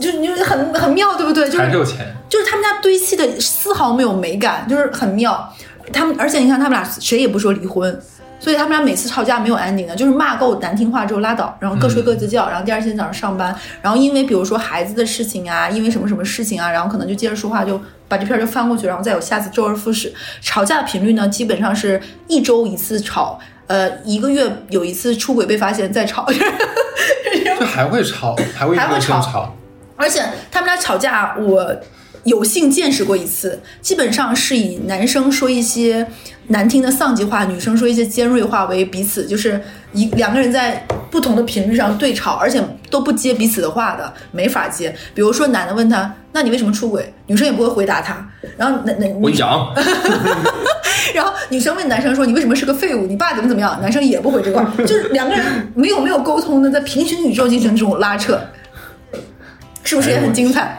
[0.00, 1.48] 就你就很很妙，对不对？
[1.48, 2.14] 就是有钱？
[2.28, 5.52] 就是他们家堆砌的丝毫没有美感，就是很妙。
[5.92, 8.00] 他们而且你看他们俩谁也不说离婚，
[8.38, 17.80] 所以他们俩每次吵架没有 ending 的，就是骂够难听话之后拉倒，然后各睡各自觉，然后第二天早上上班，然后因为比如说孩子的事情啊，因为什么什么事情啊，然后可能就接着说话就。
[18.08, 20.14] 把这片儿就翻过去，然后再有下次周而复始。
[20.40, 26.24] 吵架的频率呢，基本上是一周一次吵，呃，一个月有一次出轨被发现再吵，
[27.58, 29.52] 就还会吵，还会还会吵。
[29.96, 30.22] 而且
[30.52, 31.76] 他们俩吵架，我
[32.26, 36.06] 有幸见识过一次，基本上是以男生说一些
[36.48, 39.60] 难听的丧气话，女生说一些尖锐话为彼此就是
[39.92, 42.60] 一两个人在不同的频率上对吵，而且
[42.90, 44.94] 都不接彼此的话的，没法接。
[45.14, 47.14] 比如说男的问他，那你为什么出轨？
[47.28, 49.72] 女生也不会回答他，然后男男我讲，
[51.14, 53.06] 然后女生问男生说：“你为什么是个废物？
[53.06, 55.44] 你爸怎么怎么样？”男生也不回这个话， 就是两个人
[55.76, 58.36] 没有没有沟通的，在平行宇宙进行这种拉扯，
[59.84, 60.76] 是不是也很精彩？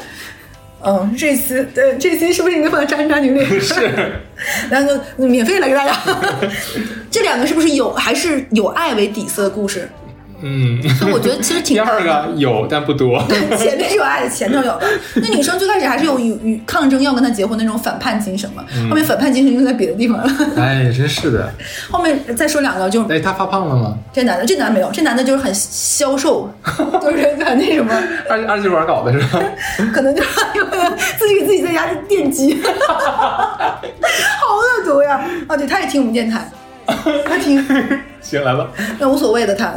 [0.83, 3.45] 嗯，这期对这期是不是应该放在渣男渣女里？
[3.59, 3.73] 是
[4.69, 5.93] 然后免费来给大家。
[7.09, 9.89] 这两个是不是有还是有爱为底色的故事？
[10.41, 10.81] 嗯。
[10.95, 13.23] 所以我觉得其实挺 第二个有，但不多。
[13.27, 14.81] 对前面是有爱的，前头有的。
[15.21, 20.31] 那女生最开始还是有与与抗争要跟他结婚的那种反叛精神嘛，后面反叛精神用在别的地方了。
[20.57, 21.51] 哎，真是的。
[21.91, 23.97] 后面再说两个，就是哎，他发胖了吗？
[24.13, 26.49] 这男的，这男的没有，这男的就是很消瘦，
[27.01, 27.93] 就是很那什么，
[28.29, 29.43] 二二极管搞的是吧？
[29.93, 30.29] 可能就是
[31.17, 35.21] 自己给自己在家电击，好恶毒呀！
[35.47, 36.49] 啊，对，他也听我们电台，
[37.25, 37.63] 他听，
[38.21, 38.67] 行，来吧。
[38.99, 39.73] 那无所谓的他。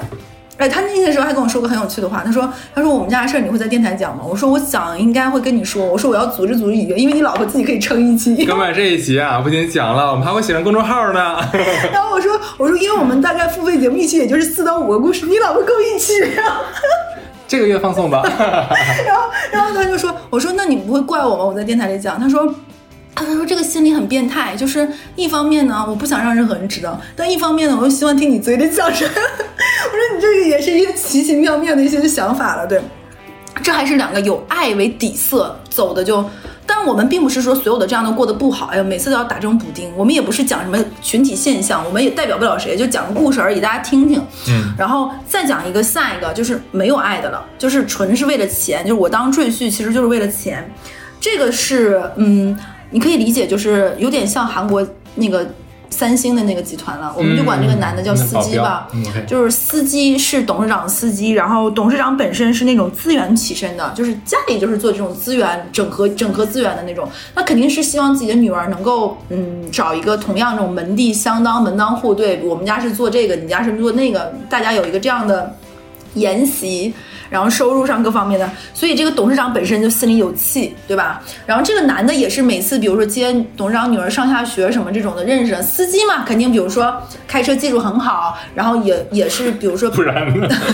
[0.61, 11.41] 哎，他那个时候还跟我说个很有趣的话，他说：“他说我们家的事儿你会在电台讲吗？”我说：“我想应该会跟你说。”我说：“我要组织组织语言，因为你老婆自己可以撑一期。”哥们儿，这一集啊，不仅讲了，我们还会写成公众号呢。
[11.91, 16.13] 然后我说：“我说，因为我们大概付费节目一期也就是四到五个故事，你老婆够一期。
[17.49, 18.21] ”这个月放送吧。
[18.29, 21.45] 然后，然后他就说：“我说那你不会怪我吗？
[21.47, 22.55] 我在电台里讲。”他说。
[23.27, 29.11] 他说：“这个心理很变态，就是一方面呢，我不想让任何人知道；但一方面呢，我又希望听你嘴里讲出来。
[29.13, 32.81] ”我说：“你这个也是一个奇奇妙妙的一些想法了，对。
[33.63, 36.25] 这还是两个有爱为底色走的就，
[36.65, 39.93] 但我们并不是说所有的这样都过得不好，哎呀，每次都要打这种补丁。
[39.97, 44.19] 我们也不是讲什么群体现象，我们也代表不了谁，就讲个故事而已，大家听听。
[44.49, 50.73] 嗯，然后再讲一个下一个，就是没有爱的了，就是纯是为了钱，就是我当赘婿其实就是为了钱。
[51.21, 52.57] 这个是嗯，
[52.91, 55.47] 你可以理解，就是有点像韩国那个
[55.91, 58.89] 三星的那个集团了，我们就管这个男的叫司机吧。
[59.27, 72.41] 就是司机是董事长的司机，然后董事长本身是那种资源起身的，就是家里就是做这种资源整合、整合资源的那种，那肯定是希望自己的女儿能够，嗯，找一个同样这种门第相当、门当户对。
[72.43, 75.55] 我们家是做这个，你家是做那个，大家有一个这样的
[76.15, 76.93] 沿袭。
[77.31, 81.23] 然后收入上各方面的，所以这个董事长本身就心里有气，对吧？
[81.47, 86.93] 然后这个男的也是每次，比如说接董事长女儿上下学什么这种的认识司机嘛，肯定比如说
[87.29, 90.29] 开车技术很好，然后也也是比如说不然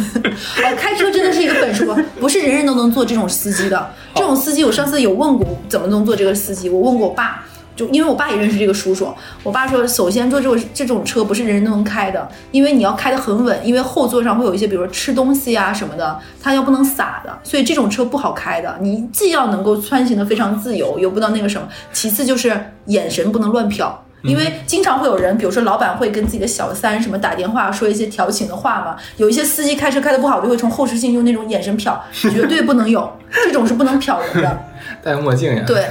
[0.79, 3.91] 开车真的是一个本事活， 不是人人都能做这种司机的。
[4.15, 7.45] 这种司机，我上次有问过怎么能做这个司机，我问过我爸，
[7.77, 18.77] 就因为我爸也认识这个叔叔，我爸说，首先坐这种这种车不是人人都能开的，因为你要开得很稳，因为后座上会有一些，比如说吃东西啊什么的，它要不能洒的，所以这种车不好开的。
[18.81, 23.93] 你既要能够穿行的非常自由，又不能那个什么，其次就是眼神不能乱瞟。
[24.23, 34.65] 因为经常会有人，比如说老板会跟自己的小三什么打电话说一些调情的话嘛，有一些司机开车开得不好，就会从后视镜用那种眼神瞟，绝对不能有，这种是不能瞟人的。
[35.01, 35.63] 戴墨镜呀。
[35.65, 35.87] 对，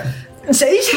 [0.53, 0.95] 谁是？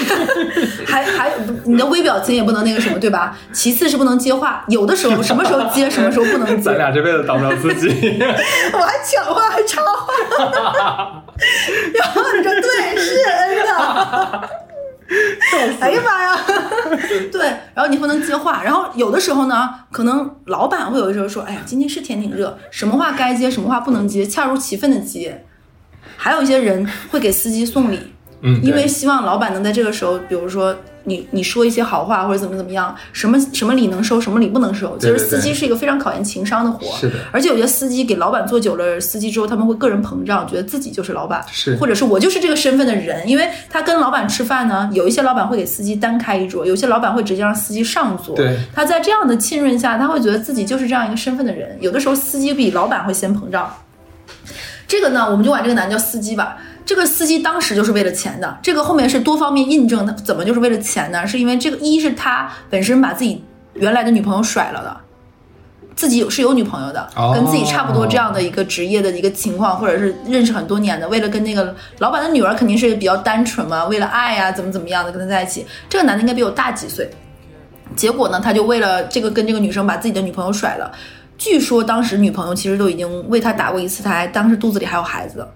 [0.87, 1.31] 还还
[1.65, 3.37] 你的微表情也不能那个什么，对吧？
[3.53, 6.63] 其次是不能接话，有的时候什么时候接， 什么时候不能接。
[6.63, 7.89] 咱俩这辈子当不了司机。
[8.73, 11.25] 我还抢话还插话，
[11.95, 14.51] 然后你说对是恩的。
[15.81, 16.39] 哎呀妈呀！
[17.33, 25.47] 对，然后你不能接话，然后有的时候呢，可能老板会有的时候说，哎呀，今天是天挺热，什么话该接，什么话不能接，恰如其分的接。
[26.19, 30.75] 还有一些人会给司机送礼，嗯，因为希望老板能在这个时候，比如说
[31.05, 34.97] 你你说一些好话或者怎么怎么样，什么什么礼能收，什么礼不能收。
[34.99, 37.15] 其实司机是一个非常考验情商的活，是的。
[37.33, 43.29] 而且有些司机给老板做久了司机之后，他们会个人膨胀，觉得自己就是老板，是，或者是我就是这个身份的人。
[43.29, 48.37] 因为他跟老板吃饭呢，有一些老板会给司机单开一桌，有些老板会直接让司机上桌。
[48.37, 51.77] 对，他在这样的浸润下，他会觉得自己就是这样一个身份的人。
[51.81, 53.69] 有的时候司机比老板会先膨胀。
[54.87, 56.57] 这个呢，我们就管这个男叫司机吧。
[56.89, 61.27] 这个司机当时就是为了钱的，这个后面是多方面印证他怎么就是为了钱呢？
[61.27, 64.97] 是因为这个一是他本身把自己原来的女朋友甩了的，
[65.95, 75.67] 自己有是有女朋友的，跟自己差不多这样的一个职业的一个情况，或者是认识很多年的，为了跟那个老板的女儿肯定是比较单纯嘛，为了爱呀怎么怎么样的跟他在一起。
[75.91, 77.11] 这个男的应该比我大几岁，
[77.97, 80.91] 结果呢，他就为了这个跟这个女生把自己的女朋友甩了。
[81.37, 85.47] 据说当时女朋友其实都已经为他打过一次胎，当时肚子里还有孩子。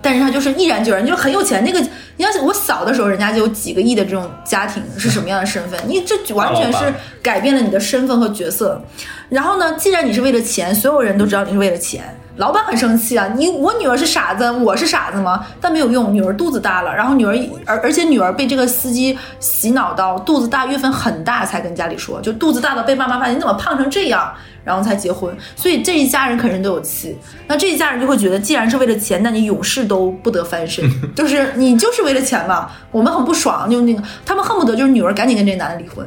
[0.00, 1.62] 但是他就是毅然决然，就是很有钱。
[1.64, 1.80] 那个
[2.16, 5.78] 你要想，我小的时候人家就有几个亿的这种家庭是什么样的身份？
[5.86, 6.92] 你这完全是
[7.22, 8.80] 改变了你的身份和角色。
[9.28, 12.02] 然后呢，既然你是为了钱，所有人都知道你是为了钱，
[12.36, 13.28] 老板很生气啊！
[13.36, 15.44] 你我女儿是傻子，我是傻子吗？
[15.60, 17.36] 但没有用，女儿肚子大了，然后女儿
[17.66, 24.32] 而而且女儿被这个司机洗脑到肚子大，月份很大才跟家里说，就肚子大到被爸妈发现你怎么胖成这样。
[24.68, 27.16] 然后才结婚，所以这一家人肯定都有气。
[27.46, 30.84] 那这一家人就会觉得，既然是为了钱，那你永世都不得翻身。
[31.16, 32.70] 就是你就是为了钱嘛。
[32.90, 36.06] 我们很不爽，就那个他们恨不得就是女儿赶紧跟这男的离婚。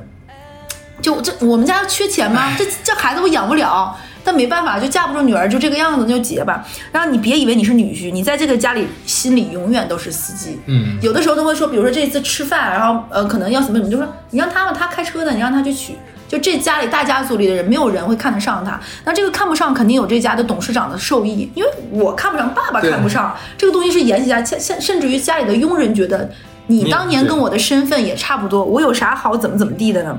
[1.02, 2.54] 就这我们家缺钱吗？
[2.56, 6.66] 这这孩子我养不了，但没办法，就架不住女儿就这个样子，就结吧。
[6.92, 10.60] 然后你别以为你是女婿，你在这个家里心里永远都是司机。
[10.68, 15.96] 嗯，有的时候都会说，比如说这次吃饭，然后呃可能要什么什么，就说你让他吧，他开车的，你让他去取。
[16.28, 18.80] 就这家里大家族里的人，没有人会看得上他。
[19.04, 21.52] 那这个看不上，肯定有这家的董事长的受益。
[21.54, 26.30] 因为我看不上，爸爸看不上，这个东西是沿袭下，甚甚至于家里的佣人觉得
[26.68, 30.18] 你当年跟我的身份也差不多，我有啥好怎么怎么地的呢？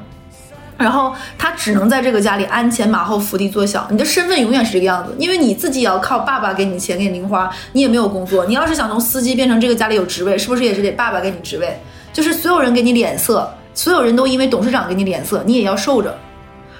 [0.82, 8.44] 然后他只能在这个家里鞍前马后伏地做小，你的身份永远是这个样子，因为你自己也要靠爸爸给你钱给你零花，你也没有工作。
[8.44, 11.80] 你要是想从司机变成这个家里有职位，是不是也是得爸爸给你职位？
[12.12, 13.48] 就是所有人给你脸色。
[13.74, 16.14] 所有人都因为董事长给你脸色，你也要受着，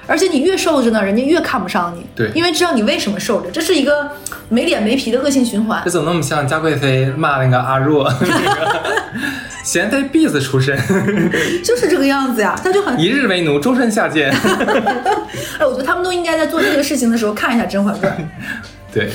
[0.07, 2.05] 而且你越受着呢，人家越看不上你。
[2.14, 4.11] 对，因为知道你为什么受着，这是一个
[4.50, 5.80] 没脸没皮的恶性循环。
[5.86, 8.12] 这怎么那么像嘉贵妃骂那个阿若？
[9.62, 10.76] 贤妃婢子出身，
[11.62, 14.30] 就是这个样子呀，他就很一日为奴，终身下贱。
[15.58, 18.12] 哎，我觉得他们都应该在做这个事情的时候看一下《甄嬛传》。
[18.92, 19.10] 对，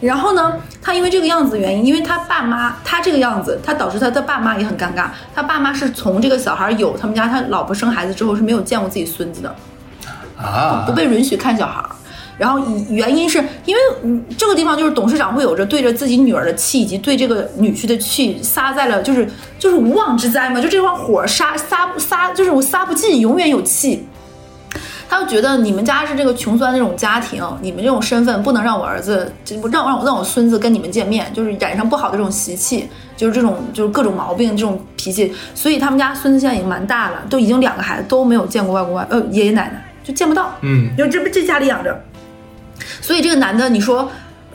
[0.00, 5.06] 然后呢，他因为这个样子原因，因为他爸妈他这个样子，他导致他的爸妈也很尴尬。
[5.34, 9.56] 他爸妈是从这个小孩有他们家他老婆生孩子之后是没有见过自己孙子的，
[10.36, 11.82] 啊，不被允许看小孩。
[12.38, 19.28] 然后以原因是因为嗯这个地方就是董事长会有着对着自己女儿的气以及对这个女婿的气撒在了就是
[19.58, 24.06] 就是无妄之灾嘛，就这块火撒撒撒就是我撒不尽，永远有气。
[25.08, 29.30] 他就觉得你们家是这个穷酸那种家庭，你们这种身份不能让我儿子，
[29.60, 35.30] 不让让我让我孙子跟你们见面，就是染上不好的这种习气，就是这种就是各种毛病，这种脾气。
[35.54, 40.54] 所以他们家孙子现在已经蛮大了，都已经两个孩子都没有见过外公外呃爷爷奶奶，就见不到。
[40.62, 42.02] 嗯，就这不这家里养着，
[43.00, 44.10] 所以这个男的你说，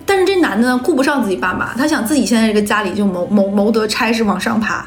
[0.06, 4.86] 但是这男的呢顾不上自己爸妈，他想自己现在这个家里就谋谋谋得差事往上爬。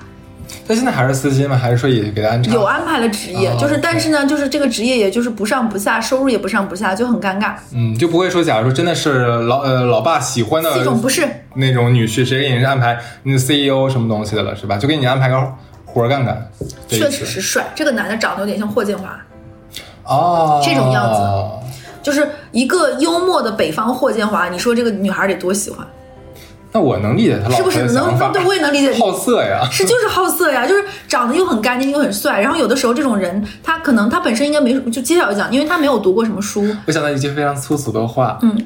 [0.66, 1.56] 他现在还是司机吗？
[1.56, 2.52] 还是说也给他安排？
[2.52, 7.54] 有安排了职业，哦就是但是呢，就是这个职业也就是不上不下，收入也不上不下，就很尴尬。
[7.72, 14.76] 嗯，就不会说，假如说真的是老呃老爸喜欢的这种不是，那种女婿，谁给你安排那 CEO 什么东西的了，是吧？
[14.76, 15.40] 就给你安排个
[15.84, 16.50] 活儿干干。
[16.88, 17.64] 确实是帅。
[17.74, 19.20] 这个男的长得有点像霍建华，
[20.04, 21.20] 哦，这种样子
[22.02, 24.48] 就是一个幽默的北方霍建华。
[24.48, 25.86] 你说这个女孩得多喜欢？
[26.72, 29.68] 那我能理解他老婆是不是能 对我也能理解好色呀。
[29.72, 32.40] 是就是好色呀，就是长得又很干净又很帅。
[32.40, 36.64] 然后有的时候这种人，他可能他本身应该没就接下来讲，因为他没有读过什么书。
[36.86, 38.56] 我想到一句非常粗俗的话，嗯，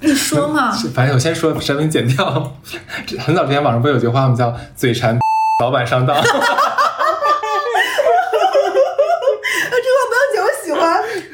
[0.00, 0.72] 你说嘛？
[0.74, 2.50] 是反正我先说，声明剪掉。
[3.20, 4.34] 很早之前网上不是有句话吗？
[4.34, 5.18] 叫“嘴馋
[5.60, 6.16] 老板上当”。
[6.22, 6.30] 这话
[10.08, 10.80] 不要剪，我喜欢，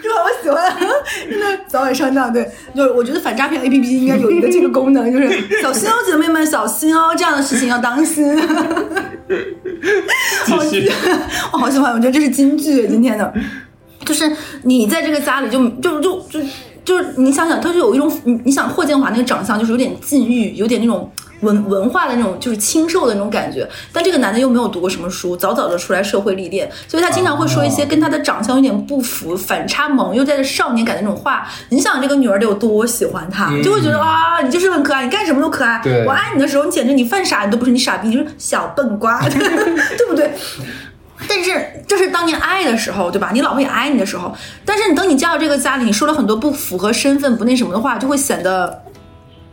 [0.02, 0.58] 这话我喜欢。
[1.80, 5.28] 真的早晚上当，对，就是我觉得反诈骗 APP 应该有一个这个功能，就是
[5.62, 8.38] 小心哦，姐妹们小心哦，这样的事情要当心。
[10.46, 10.90] 好继续
[11.52, 13.32] 我好喜欢，我觉得这是金句，今天的，
[14.04, 14.30] 就是
[14.64, 16.40] 你在这个家里就就就就
[16.84, 21.10] 就是你想想，他就有一种你你想霍建华那个长相，就是有点禁欲，有点那种。
[21.40, 31.46] 文文化的那种就是清瘦的那种感觉，但这个男的又没有读过什么书，早早的出来社会历练，所以他经常会说一些跟他的长相有点不符、反差萌又带着少年感的那种话。
[31.70, 35.80] 你想这个女儿得有多喜欢他，就会觉得啊，你就是很可爱，你干什么都可爱。
[36.06, 40.30] 我爱你的时候，你简直你犯傻你都不是，你傻逼，你就是小笨瓜， 对不对？
[41.28, 43.30] 但是这是当年爱的时候，对吧？
[43.32, 44.34] 你老婆也爱你的时候，
[44.64, 48.82] 但是你等你嫁到这个家里，你说了很多不符合身份、不那什么的话，就会显得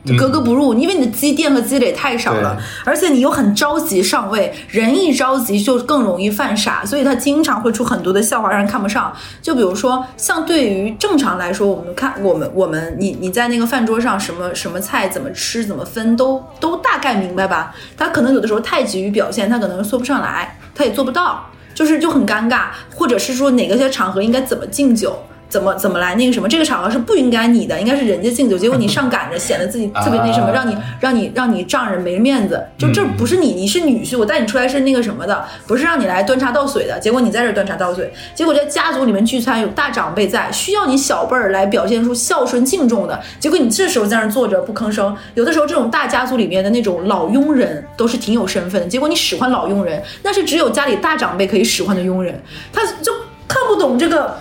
[0.07, 9.13] 就格格不入，因为你的积淀和积累太少了，而且你又很着急上位，人一着急就更容易犯傻，所以他经常会出很多的笑话让人看不上。
[9.41, 17.75] 就比如说，像对于正常来说，我们看我们我们你你在那个饭桌上什么什么菜怎么吃怎么分都都大概明白吧？
[17.97, 21.45] 他可能有的时候太急于表现，他可能说不上来，他也做不到。
[21.73, 25.15] 就是就很尴尬，或者是说哪个些场合应该怎么敬酒，
[25.49, 52.37] 怎么怎么来那个什么，这个场合是不应该你的，应该是人家敬酒，结果你上赶着，显得自己 特别那什么，啊让你让你让你丈人没面子，就这不是你，你是女婿，我带你出来是那个什么的，不是让你来端茶倒水的，结果你在这端茶倒水，结果在家族里面聚餐有大长辈在，需要你小辈儿来表现出孝顺敬重的，结果你这时候在那坐着不吭声，有的时候这种大家族里面的那种老佣人都是挺有身份的，结果你使唤老佣人，那是只有家里大长辈可以使唤的佣人，
[52.73, 53.13] 他就
[53.47, 54.37] 看不懂这个。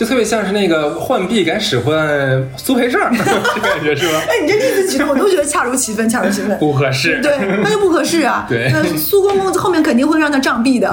[0.00, 2.98] 就特别像是那个浣碧敢使唤苏培盛，
[3.54, 4.18] 这感觉是吧？
[4.26, 6.56] 哎，你这例子举的我都觉得恰如其分，恰如其分。
[6.58, 7.20] 不合适。
[7.22, 8.46] 对，那就不合适啊。
[8.48, 10.90] 对那苏公公后面肯定会让他杖毙的，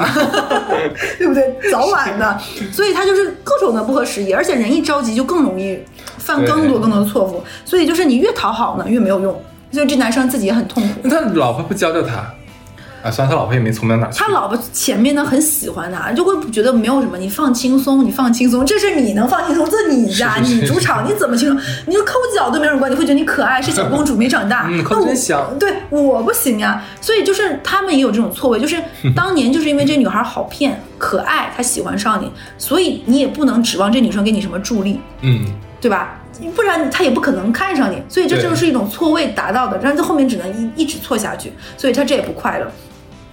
[1.18, 1.42] 对不对？
[1.72, 2.38] 早晚的，
[2.74, 5.80] 所以他就是各种的不合时宜，而且人一着急就更容易
[6.18, 9.42] 犯更多更多的错误，所以就是你越讨好呢，越没有用。
[9.72, 10.96] 所以这男生自己也很痛苦。
[11.04, 12.26] 那他老婆不教教他
[13.08, 13.12] 啊？
[13.12, 14.20] 虽然他老婆也没聪明到哪去。
[14.20, 21.60] 他老婆前面呢很喜欢他，就会觉得没有什么，你放轻松，你放轻松，这是你能放轻松，这你家你主场，你怎么轻松？
[21.86, 24.68] 你就抠脚都没人管，你会觉得你可爱，是小公主没长大。
[24.70, 28.78] 嗯抠真香对我不行呀，所以就是他们也有这种错位，就是
[29.16, 35.00] 当年就是因为这女孩好骗、可爱，她喜欢上你，所以你也不能指望这女生给你什么助力。
[35.22, 35.46] 嗯，
[35.80, 36.20] 对吧？
[36.56, 42.72] 不然他也不可能看上你，所以这对就是一种错位达到的，但是他后面只能一一直错下去，所以他这也不快乐。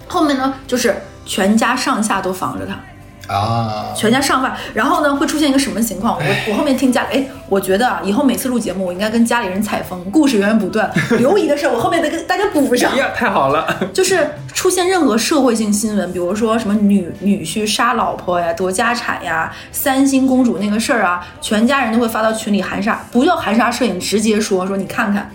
[0.08, 0.94] 后面呢，就是
[1.24, 6.18] 全家上下都防着他，啊，全家上万，然后呢会出现一个什么情况？
[6.18, 10.90] 我我后面听家里，哎，我觉得啊，以后每次录节目，我应该跟家里人采风，故事源源不断。
[11.18, 12.98] 刘姨的事儿，我后面再跟大家补上哎。
[12.98, 13.66] 呀，太好了！
[13.92, 25.30] 就是出现任何社会性新闻，比如说什么女女婿杀老婆呀、夺家产呀、三星公主那个事儿啊，全家人都会发到群里含沙，不要含沙射影，直接说说你看看，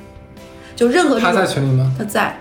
[0.75, 1.91] 就任何这他在群里吗？
[1.97, 2.37] 他在，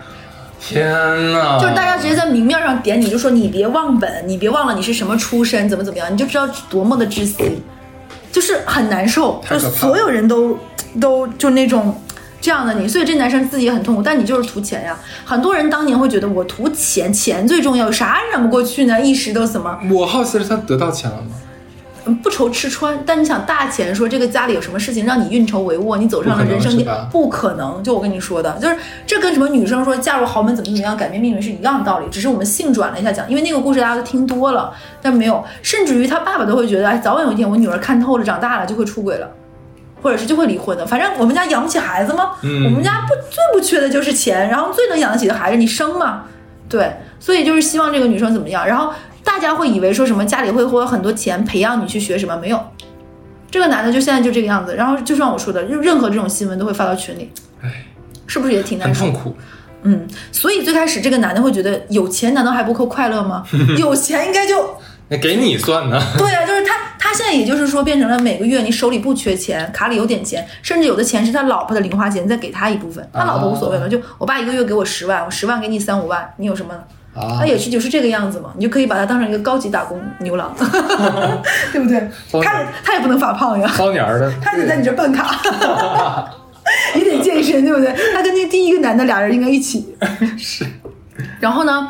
[0.61, 0.88] 天
[1.32, 1.59] 哪！
[1.61, 7.62] 就是大家直接在明面上点你，就说你别忘本，你别忘了你是什么出身，怎么怎么样，你就知道多么的窒息，
[8.32, 10.59] 就是很难受，就所有人都
[11.00, 11.94] 都就那种。
[12.40, 14.96] 这样的你，所以这男生自己也很痛苦，但你就是图钱呀。
[15.24, 18.98] 很多人当年会觉得我图钱，钱最重要，有啥忍不过去呢？
[19.00, 21.34] 一时都什么我好奇是他得到钱了吗？
[22.09, 27.82] 嗯不愁吃穿，但你想大钱，说这个家里有什么事情让你运筹帷幄，你走上了人生巅不可能是吧，不可能。
[27.84, 39.28] 就我跟你说的，就是这跟什么女生说嫁入豪门怎么怎么样改变命运是一样的道理，只是我们性转了一下讲，因为那个故事大家都听多了，但没有，甚至于他爸爸都会觉得，哎，早晚有一天我女儿看透了，长大了就会出轨了。
[40.00, 46.22] 或者是就会离婚的，反正我们家养不起孩子吗，嗯我们家不最不缺的就是钱，然后最能养得起的孩子你生嘛，
[46.68, 48.92] 对，所以就是希望这个女生怎么样，然后
[49.39, 52.61] 大家会以为说什么家里会会有很多钱培养你去学什么，没有，
[53.49, 57.30] 这个男的就现在就这个样子，然后就像我说的，就任何这种新闻都会发到群里，
[57.62, 57.86] 唉，
[58.26, 59.05] 是不是也挺难受？
[59.05, 59.36] 很痛苦。
[59.84, 63.45] 嗯，所以最开始这个男的会觉得有钱难道还不够快乐吗？
[63.78, 64.74] 有钱应该就
[65.09, 65.97] 那给你算呢？
[66.18, 76.74] 对啊，就是他，他现在也就是说变成了每个月你手里不缺钱，卡里有点钱，甚至有的钱是他老婆的零花钱，再给他一部分，他老婆无所谓了，就我爸一个月给我十万，我十万给你三五万，你有什么？
[77.19, 80.55] 啊他，也是就是这个样子嘛，你就可以把他当成一个高级打工牛郎，
[81.73, 82.09] 对不对？
[82.31, 85.35] 包他他也不能发胖呀，骚年儿的，他得在你这办卡，
[86.95, 87.95] 也得健身，对不对？
[88.14, 89.97] 他跟那第一个男的俩人应该一起。
[90.39, 90.64] 是。
[91.41, 91.89] 然后呢，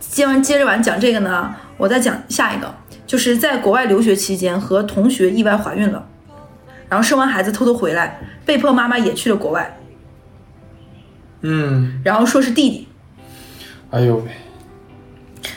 [0.00, 2.74] 接完接着完讲这个呢，我再讲下一个，
[3.06, 6.06] 就是在国外留学期间和同学意外怀孕了，
[6.88, 9.76] 然后生完孩子偷偷回来，被迫妈妈也去了国外，
[11.42, 12.88] 嗯，然后说是弟弟。
[13.90, 14.30] 哎呦喂，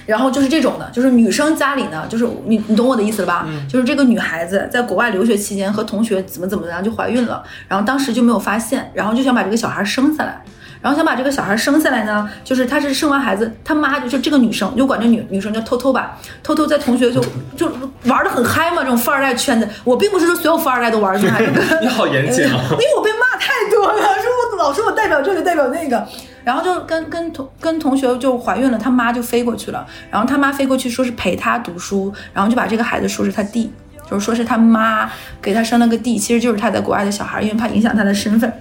[0.05, 3.45] 然后就是这种的，就是女生家里呢，就是你你懂我的意思了吧？
[3.47, 10.41] 嗯就是这个女孩子在国外留学期间和同学怎么怎么样就怀孕了，然后当时就没有发现，然后就想把这个小孩生下来。
[10.81, 17.19] 然后想把这个小孩生下来呢，就是她是生完孩子，她妈就就这个女生就管这女女生叫偷偷吧，偷偷在同学就
[17.57, 17.67] 就
[18.03, 19.67] 玩的很嗨嘛，这种富二代圈子。
[19.83, 21.37] 我并不是说所有富二代都玩这种，
[21.81, 22.61] 你好严谨啊！
[22.69, 26.07] 因为我被骂太多了，说我老说我代表这个代表那个，
[26.45, 33.69] 然后就跟跟同跟同学就怀孕了，他妈就飞过去了，然后他妈飞过去说是陪他读书，然后就把这个孩子说是他弟，
[34.09, 38.53] 就是说是他妈给他生了个弟，其实就是他在国外的小孩，因为怕影响他的身份。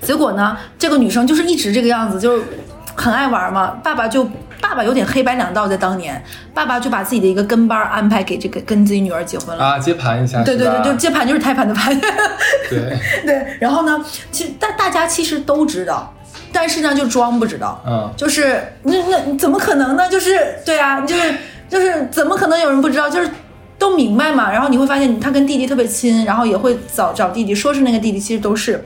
[0.00, 2.44] 结果呢，这个女生就是一直这个样子，就是
[2.94, 3.78] 很爱玩嘛。
[3.84, 4.24] 爸爸就
[4.58, 6.22] 爸爸有点黑白两道，在当年，
[6.54, 9.62] 爸爸就把自己的一个跟班安排给这个跟自己女儿结婚了。
[9.62, 11.94] 啊，接盘一下，对对对，就接盘就是胎盘的盘。
[12.70, 16.10] 对， 对，然后呢，其实大大家其实都知道，
[16.52, 20.08] 但是呢就装不知道，嗯，就是那那怎么可能呢？
[20.08, 21.34] 就是对啊，就是
[21.68, 23.08] 就是怎么可能有人不知道？
[23.08, 23.28] 就是
[23.78, 24.50] 都明白嘛。
[24.50, 28.84] 然后你会发现他跟弟弟特别亲，然后也会找找弟弟，说是那个弟弟，其实都是。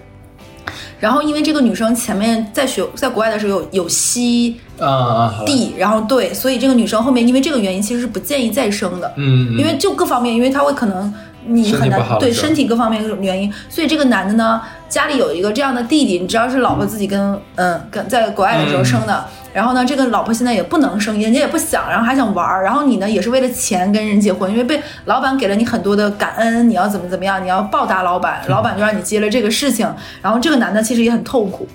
[0.98, 9.10] 然后因为这个女生前面在学在国外的时候有有吸啊地，然后对，所以这个女生后面因为这个原因其实是不建议再生的。
[9.16, 11.12] 嗯，嗯因为就各方面，因为她会可能
[11.50, 29.92] 你很难对身体各方面各种原因，所以这个男的呢，家里有一个这样的弟弟，你知道是老婆自己跟嗯跟在国外的时候生的，然后呢，这个老婆现在也不能生，人家也不想，然后还想玩儿，然后你呢也是为了钱跟人结婚，因为被老板给了你很多的感恩，你要怎么怎么样，你要报答老板，老板就让你接了这个事情，
[30.22, 31.66] 然后这个男的其实也很痛苦，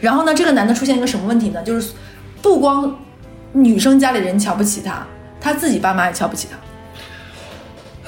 [0.00, 1.60] 然后呢，这个男的出现一个什么问题呢？
[1.62, 1.90] 就是
[2.40, 2.96] 不光
[3.52, 5.04] 女生家里人瞧不起他，
[5.40, 6.56] 他自己爸妈也瞧不起他。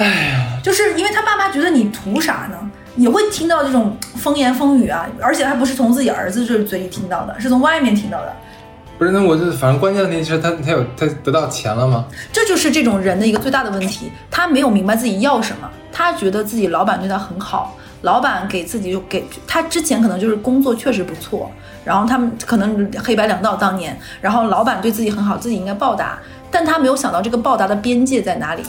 [0.01, 2.57] 哎呀，就是因为他爸妈觉得你图啥呢？
[2.97, 8.35] 也会听到这种风言风语啊，而且还不是从自己儿子这嘴里听到的，是从外面听到的。
[8.99, 12.07] 不是，那我就反正关键问题是他他有他得到钱了吗？
[12.33, 21.51] 这就是这种人的一个最大的问题，他没有明白自己要什么，他觉得自己老板对他很好，老板给自己就给他之前可能就是工作确实不错，
[21.85, 26.19] 然后他们可能黑白两道当年，然后老板对自己很好，自己应该报答，
[26.51, 28.63] 但他没有想到这个报答的边界在哪里。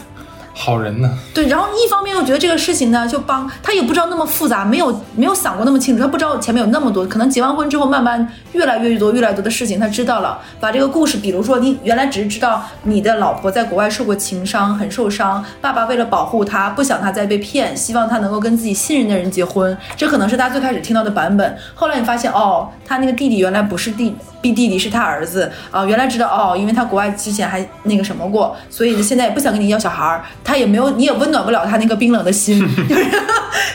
[0.53, 1.09] 好人呢？
[1.33, 21.57] 对，然后一方面又觉得这个事情呢，就帮他也不知道那么复杂，没有没有想过那么清楚，他不知道前面有那么多，可能结完婚之后慢慢越来越多越来越多的事情他知道了，把这个故事，比如说你原来只是知道你的老婆在国外受过情伤，很受伤，爸爸为了保护她，不想她再被骗，希望她能够跟自己信任的人结婚，这可能是他最开始听到的版本。
[21.73, 24.15] 后来你发现哦，他那个弟弟原来不是弟。
[24.41, 33.03] 弟弟弟是他儿子啊、原来知道哦，因为他国外之前还那个什么过，所以现在也不想跟你要小孩儿，他也没有，你也温暖不了他那个冰冷的心， 就是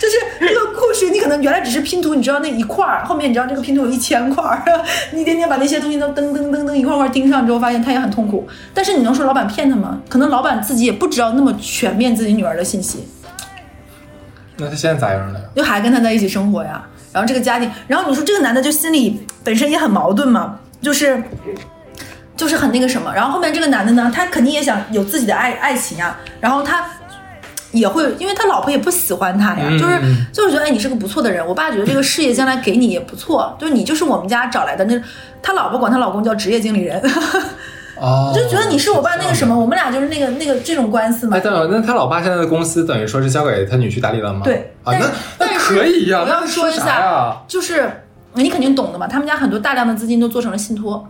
[0.00, 4.62] 就是这个故事，你可能原来只是拼图，你知道那一块儿，后面你知道这个拼图有一千块儿，
[5.12, 8.48] 你一天天把那些东西都噔噔噔噔一块块钉上之后，发现他也很痛苦。
[8.74, 10.00] 但是你能说老板骗他吗？
[10.08, 13.06] 可能老板自己也不知道那么全面自己女儿的信息。
[14.58, 15.44] 那他现在咋样了呀？
[15.54, 16.82] 就还跟他在一起生活呀。
[17.16, 21.22] 然后这个家庭，然后你说这个男的就心里本身也很矛盾嘛，就是
[22.36, 23.10] 就是很那个什么。
[23.14, 26.14] 然后后面这个男的呢，他肯定也想有自己的爱爱情呀。
[26.40, 26.84] 然后他
[27.72, 30.00] 也会，因为他老婆也不喜欢他呀，嗯就是
[30.30, 35.02] 就是觉得哎你是个不错的人，我爸觉得这个事业将来给你也不错，就是你就是我们家找来的那。
[35.42, 37.00] 他老婆管他老公叫职业经理人，
[37.98, 41.40] 哦，就觉得你是我爸那个什么，我们俩就是那个那个这种官司嘛哎，。
[41.42, 44.40] 但那他老爸现在的公司等于说是交给他女婿打理了吗？
[44.44, 45.06] 对啊，那
[45.38, 47.36] 那可以呀、我要那说一下呀？
[47.48, 47.90] 就是
[48.34, 51.08] 你肯定懂的嘛，他们家很多大量的资金都做成了信托，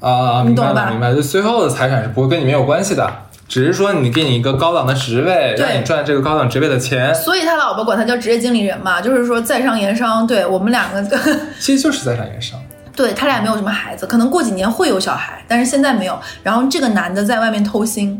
[0.00, 1.14] 啊，明白了，你懂吧明白。
[1.14, 3.08] 就最后的财产是不会跟你没有关系的，
[3.48, 10.26] 只是说你给你一个高档的职位，对让你赚这个高档职位的钱，所以他老婆管他叫职业经理人嘛，就是说在商言商。
[10.26, 11.16] 对我们两个，
[11.60, 12.58] 其实就是在商言商。
[12.96, 16.18] 对他俩没有什么孩子，可能过几年会有小孩，但是现在没有。
[16.42, 18.16] 然后这个男的在外面偷腥，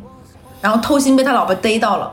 [0.61, 2.13] 然后偷腥被他老婆逮到了，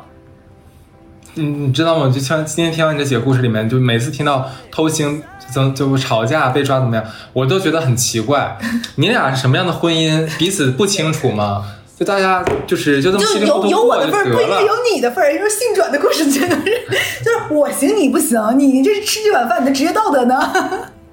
[1.35, 2.09] 嗯，你知道吗？
[2.11, 5.21] 就像今天听到你这几个故事里面，就每次听到偷腥
[5.53, 8.57] 就就吵架被抓怎么样，我都觉得很奇怪。
[8.95, 11.65] 你俩是什么样的婚姻，彼此不清楚吗？
[11.99, 14.65] 就大家就是就这么就有有我的份儿，不一定。
[14.65, 15.31] 有你的份儿。
[15.31, 16.63] 因为性转的故事，真的是，
[17.23, 20.51] 就是我行你不行，你这是吃这碗饭，你的职业道德呢？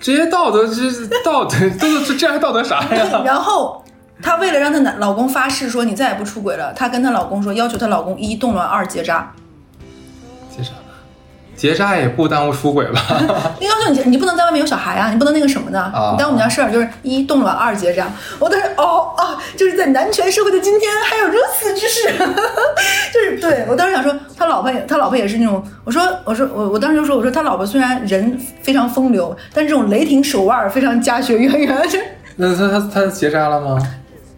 [0.01, 3.07] 职业道德，这是道德，这这这还道德啥呀？
[3.25, 3.85] 然后
[4.23, 9.31] 她为了让她男老公发誓说你再也不出轨了，她跟她老公说，要求她老公一动乱，二结扎。
[11.61, 13.01] 结扎，也不耽误出轨吧？
[13.61, 18.07] 因为要求你，你不能在外面有小孩啊，你不能那个什么的，啊你耽误我们家事儿，就是一冻卵，二结扎。
[18.39, 22.09] 我当时哦啊，就是在男权社会的今天还有如此之事，
[23.13, 31.83] 就是对我当时想说，他老婆也他老婆也是那种，我说我说我我当时就说我说他老婆虽然人非常风流，但是这种雷霆手腕儿非常家学渊源。
[32.37, 33.79] 那他他他结扎了吗？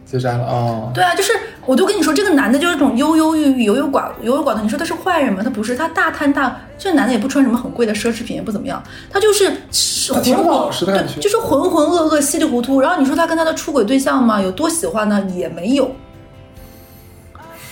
[0.05, 0.91] 结扎了哦。
[0.93, 1.33] 对啊，就是
[1.65, 4.65] 我就跟你说，这个男的就是这种忧忧郁郁、优优寡优优寡断。
[4.65, 5.41] 你说他是坏人吗？
[5.45, 6.61] 他不是，他大贪大。
[6.77, 12.81] 这男的也不穿什么很贵的奢侈品，也不怎么样，他就是是浑挺浑老实的感觉对，就是浑浑噩噩、稀里糊涂。
[12.81, 14.41] 然后你说他跟他的出轨对象吗？
[14.41, 15.25] 有多喜欢呢？
[15.37, 15.95] 也没有。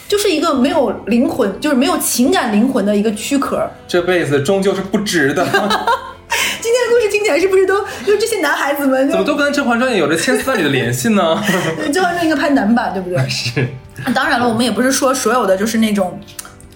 [0.06, 3.68] 就是一个没有灵魂，就是没有情感灵魂的一个躯壳。
[3.86, 5.46] 这辈子终究是不值的，
[6.60, 11.42] 今天的故事听起来是不是都就这些男孩子们怎么都跟《甄嬛传》有着千丝万缕的联系呢？
[11.92, 13.28] 甄嬛传》应该拍男版，对不对？
[13.28, 13.66] 是，
[14.14, 16.18] 当然了，我们也不是说所有的就是那种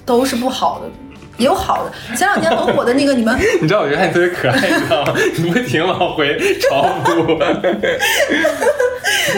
[0.04, 0.90] 都是不好的，
[1.38, 2.16] 也有好的。
[2.16, 5.14] 前两天很火的那个，你们 你知道我觉得你特别可爱，你知道吗？
[5.36, 7.38] 你不停往回超度。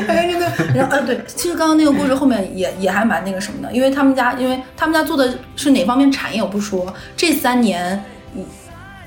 [0.08, 8.02] 哎，那个，然后呃，对，其实刚刚那个故事后面也也还蛮那个什么的，因为他们家，因为他们家做的是哪方面产业我不说，这三年。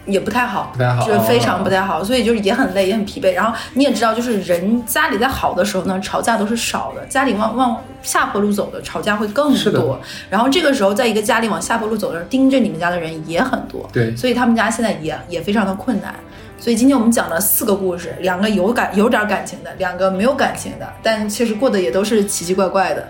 [0.10, 3.34] 嗯也不太好，不太好就是非常不太好，所以就是也很累，也很疲惫。
[3.34, 10.00] 然后你也知道，就是人家里在好的时候呢，吵架都是少的；家里往往下坡路走的，吵架会更是多。
[10.30, 13.88] 然后这个时候，在一个家里往下坡路走的，盯着你们家的人也很多。
[13.94, 16.14] 对所以他们家现在也也非常的困难。
[16.58, 23.08] 所以今天我们讲了四个故事，两个有感有点感情的，两个没有感情的，但其实过得也都是奇奇怪怪的。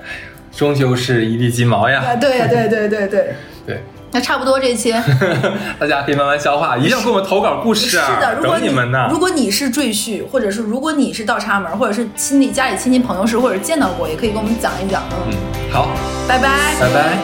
[0.52, 2.16] 终究是一地鸡毛啊，呀。
[2.16, 3.36] 对对对对对，
[3.66, 4.93] 对， 那差不多这些。
[5.80, 8.05] 大家可以慢慢消化，一定要给我们投稿故事啊！
[8.07, 9.07] 是的，如果等你们呢。
[9.12, 15.03] 如果你是赘婿，或者是如果你是倒插门，或者是亲戚家里亲戚朋友是，或者见到过，也可以跟我们讲一讲。
[15.12, 15.34] 嗯，嗯，
[15.72, 15.88] 好，
[16.28, 16.49] 拜拜。
[16.80, 17.18] 拜拜。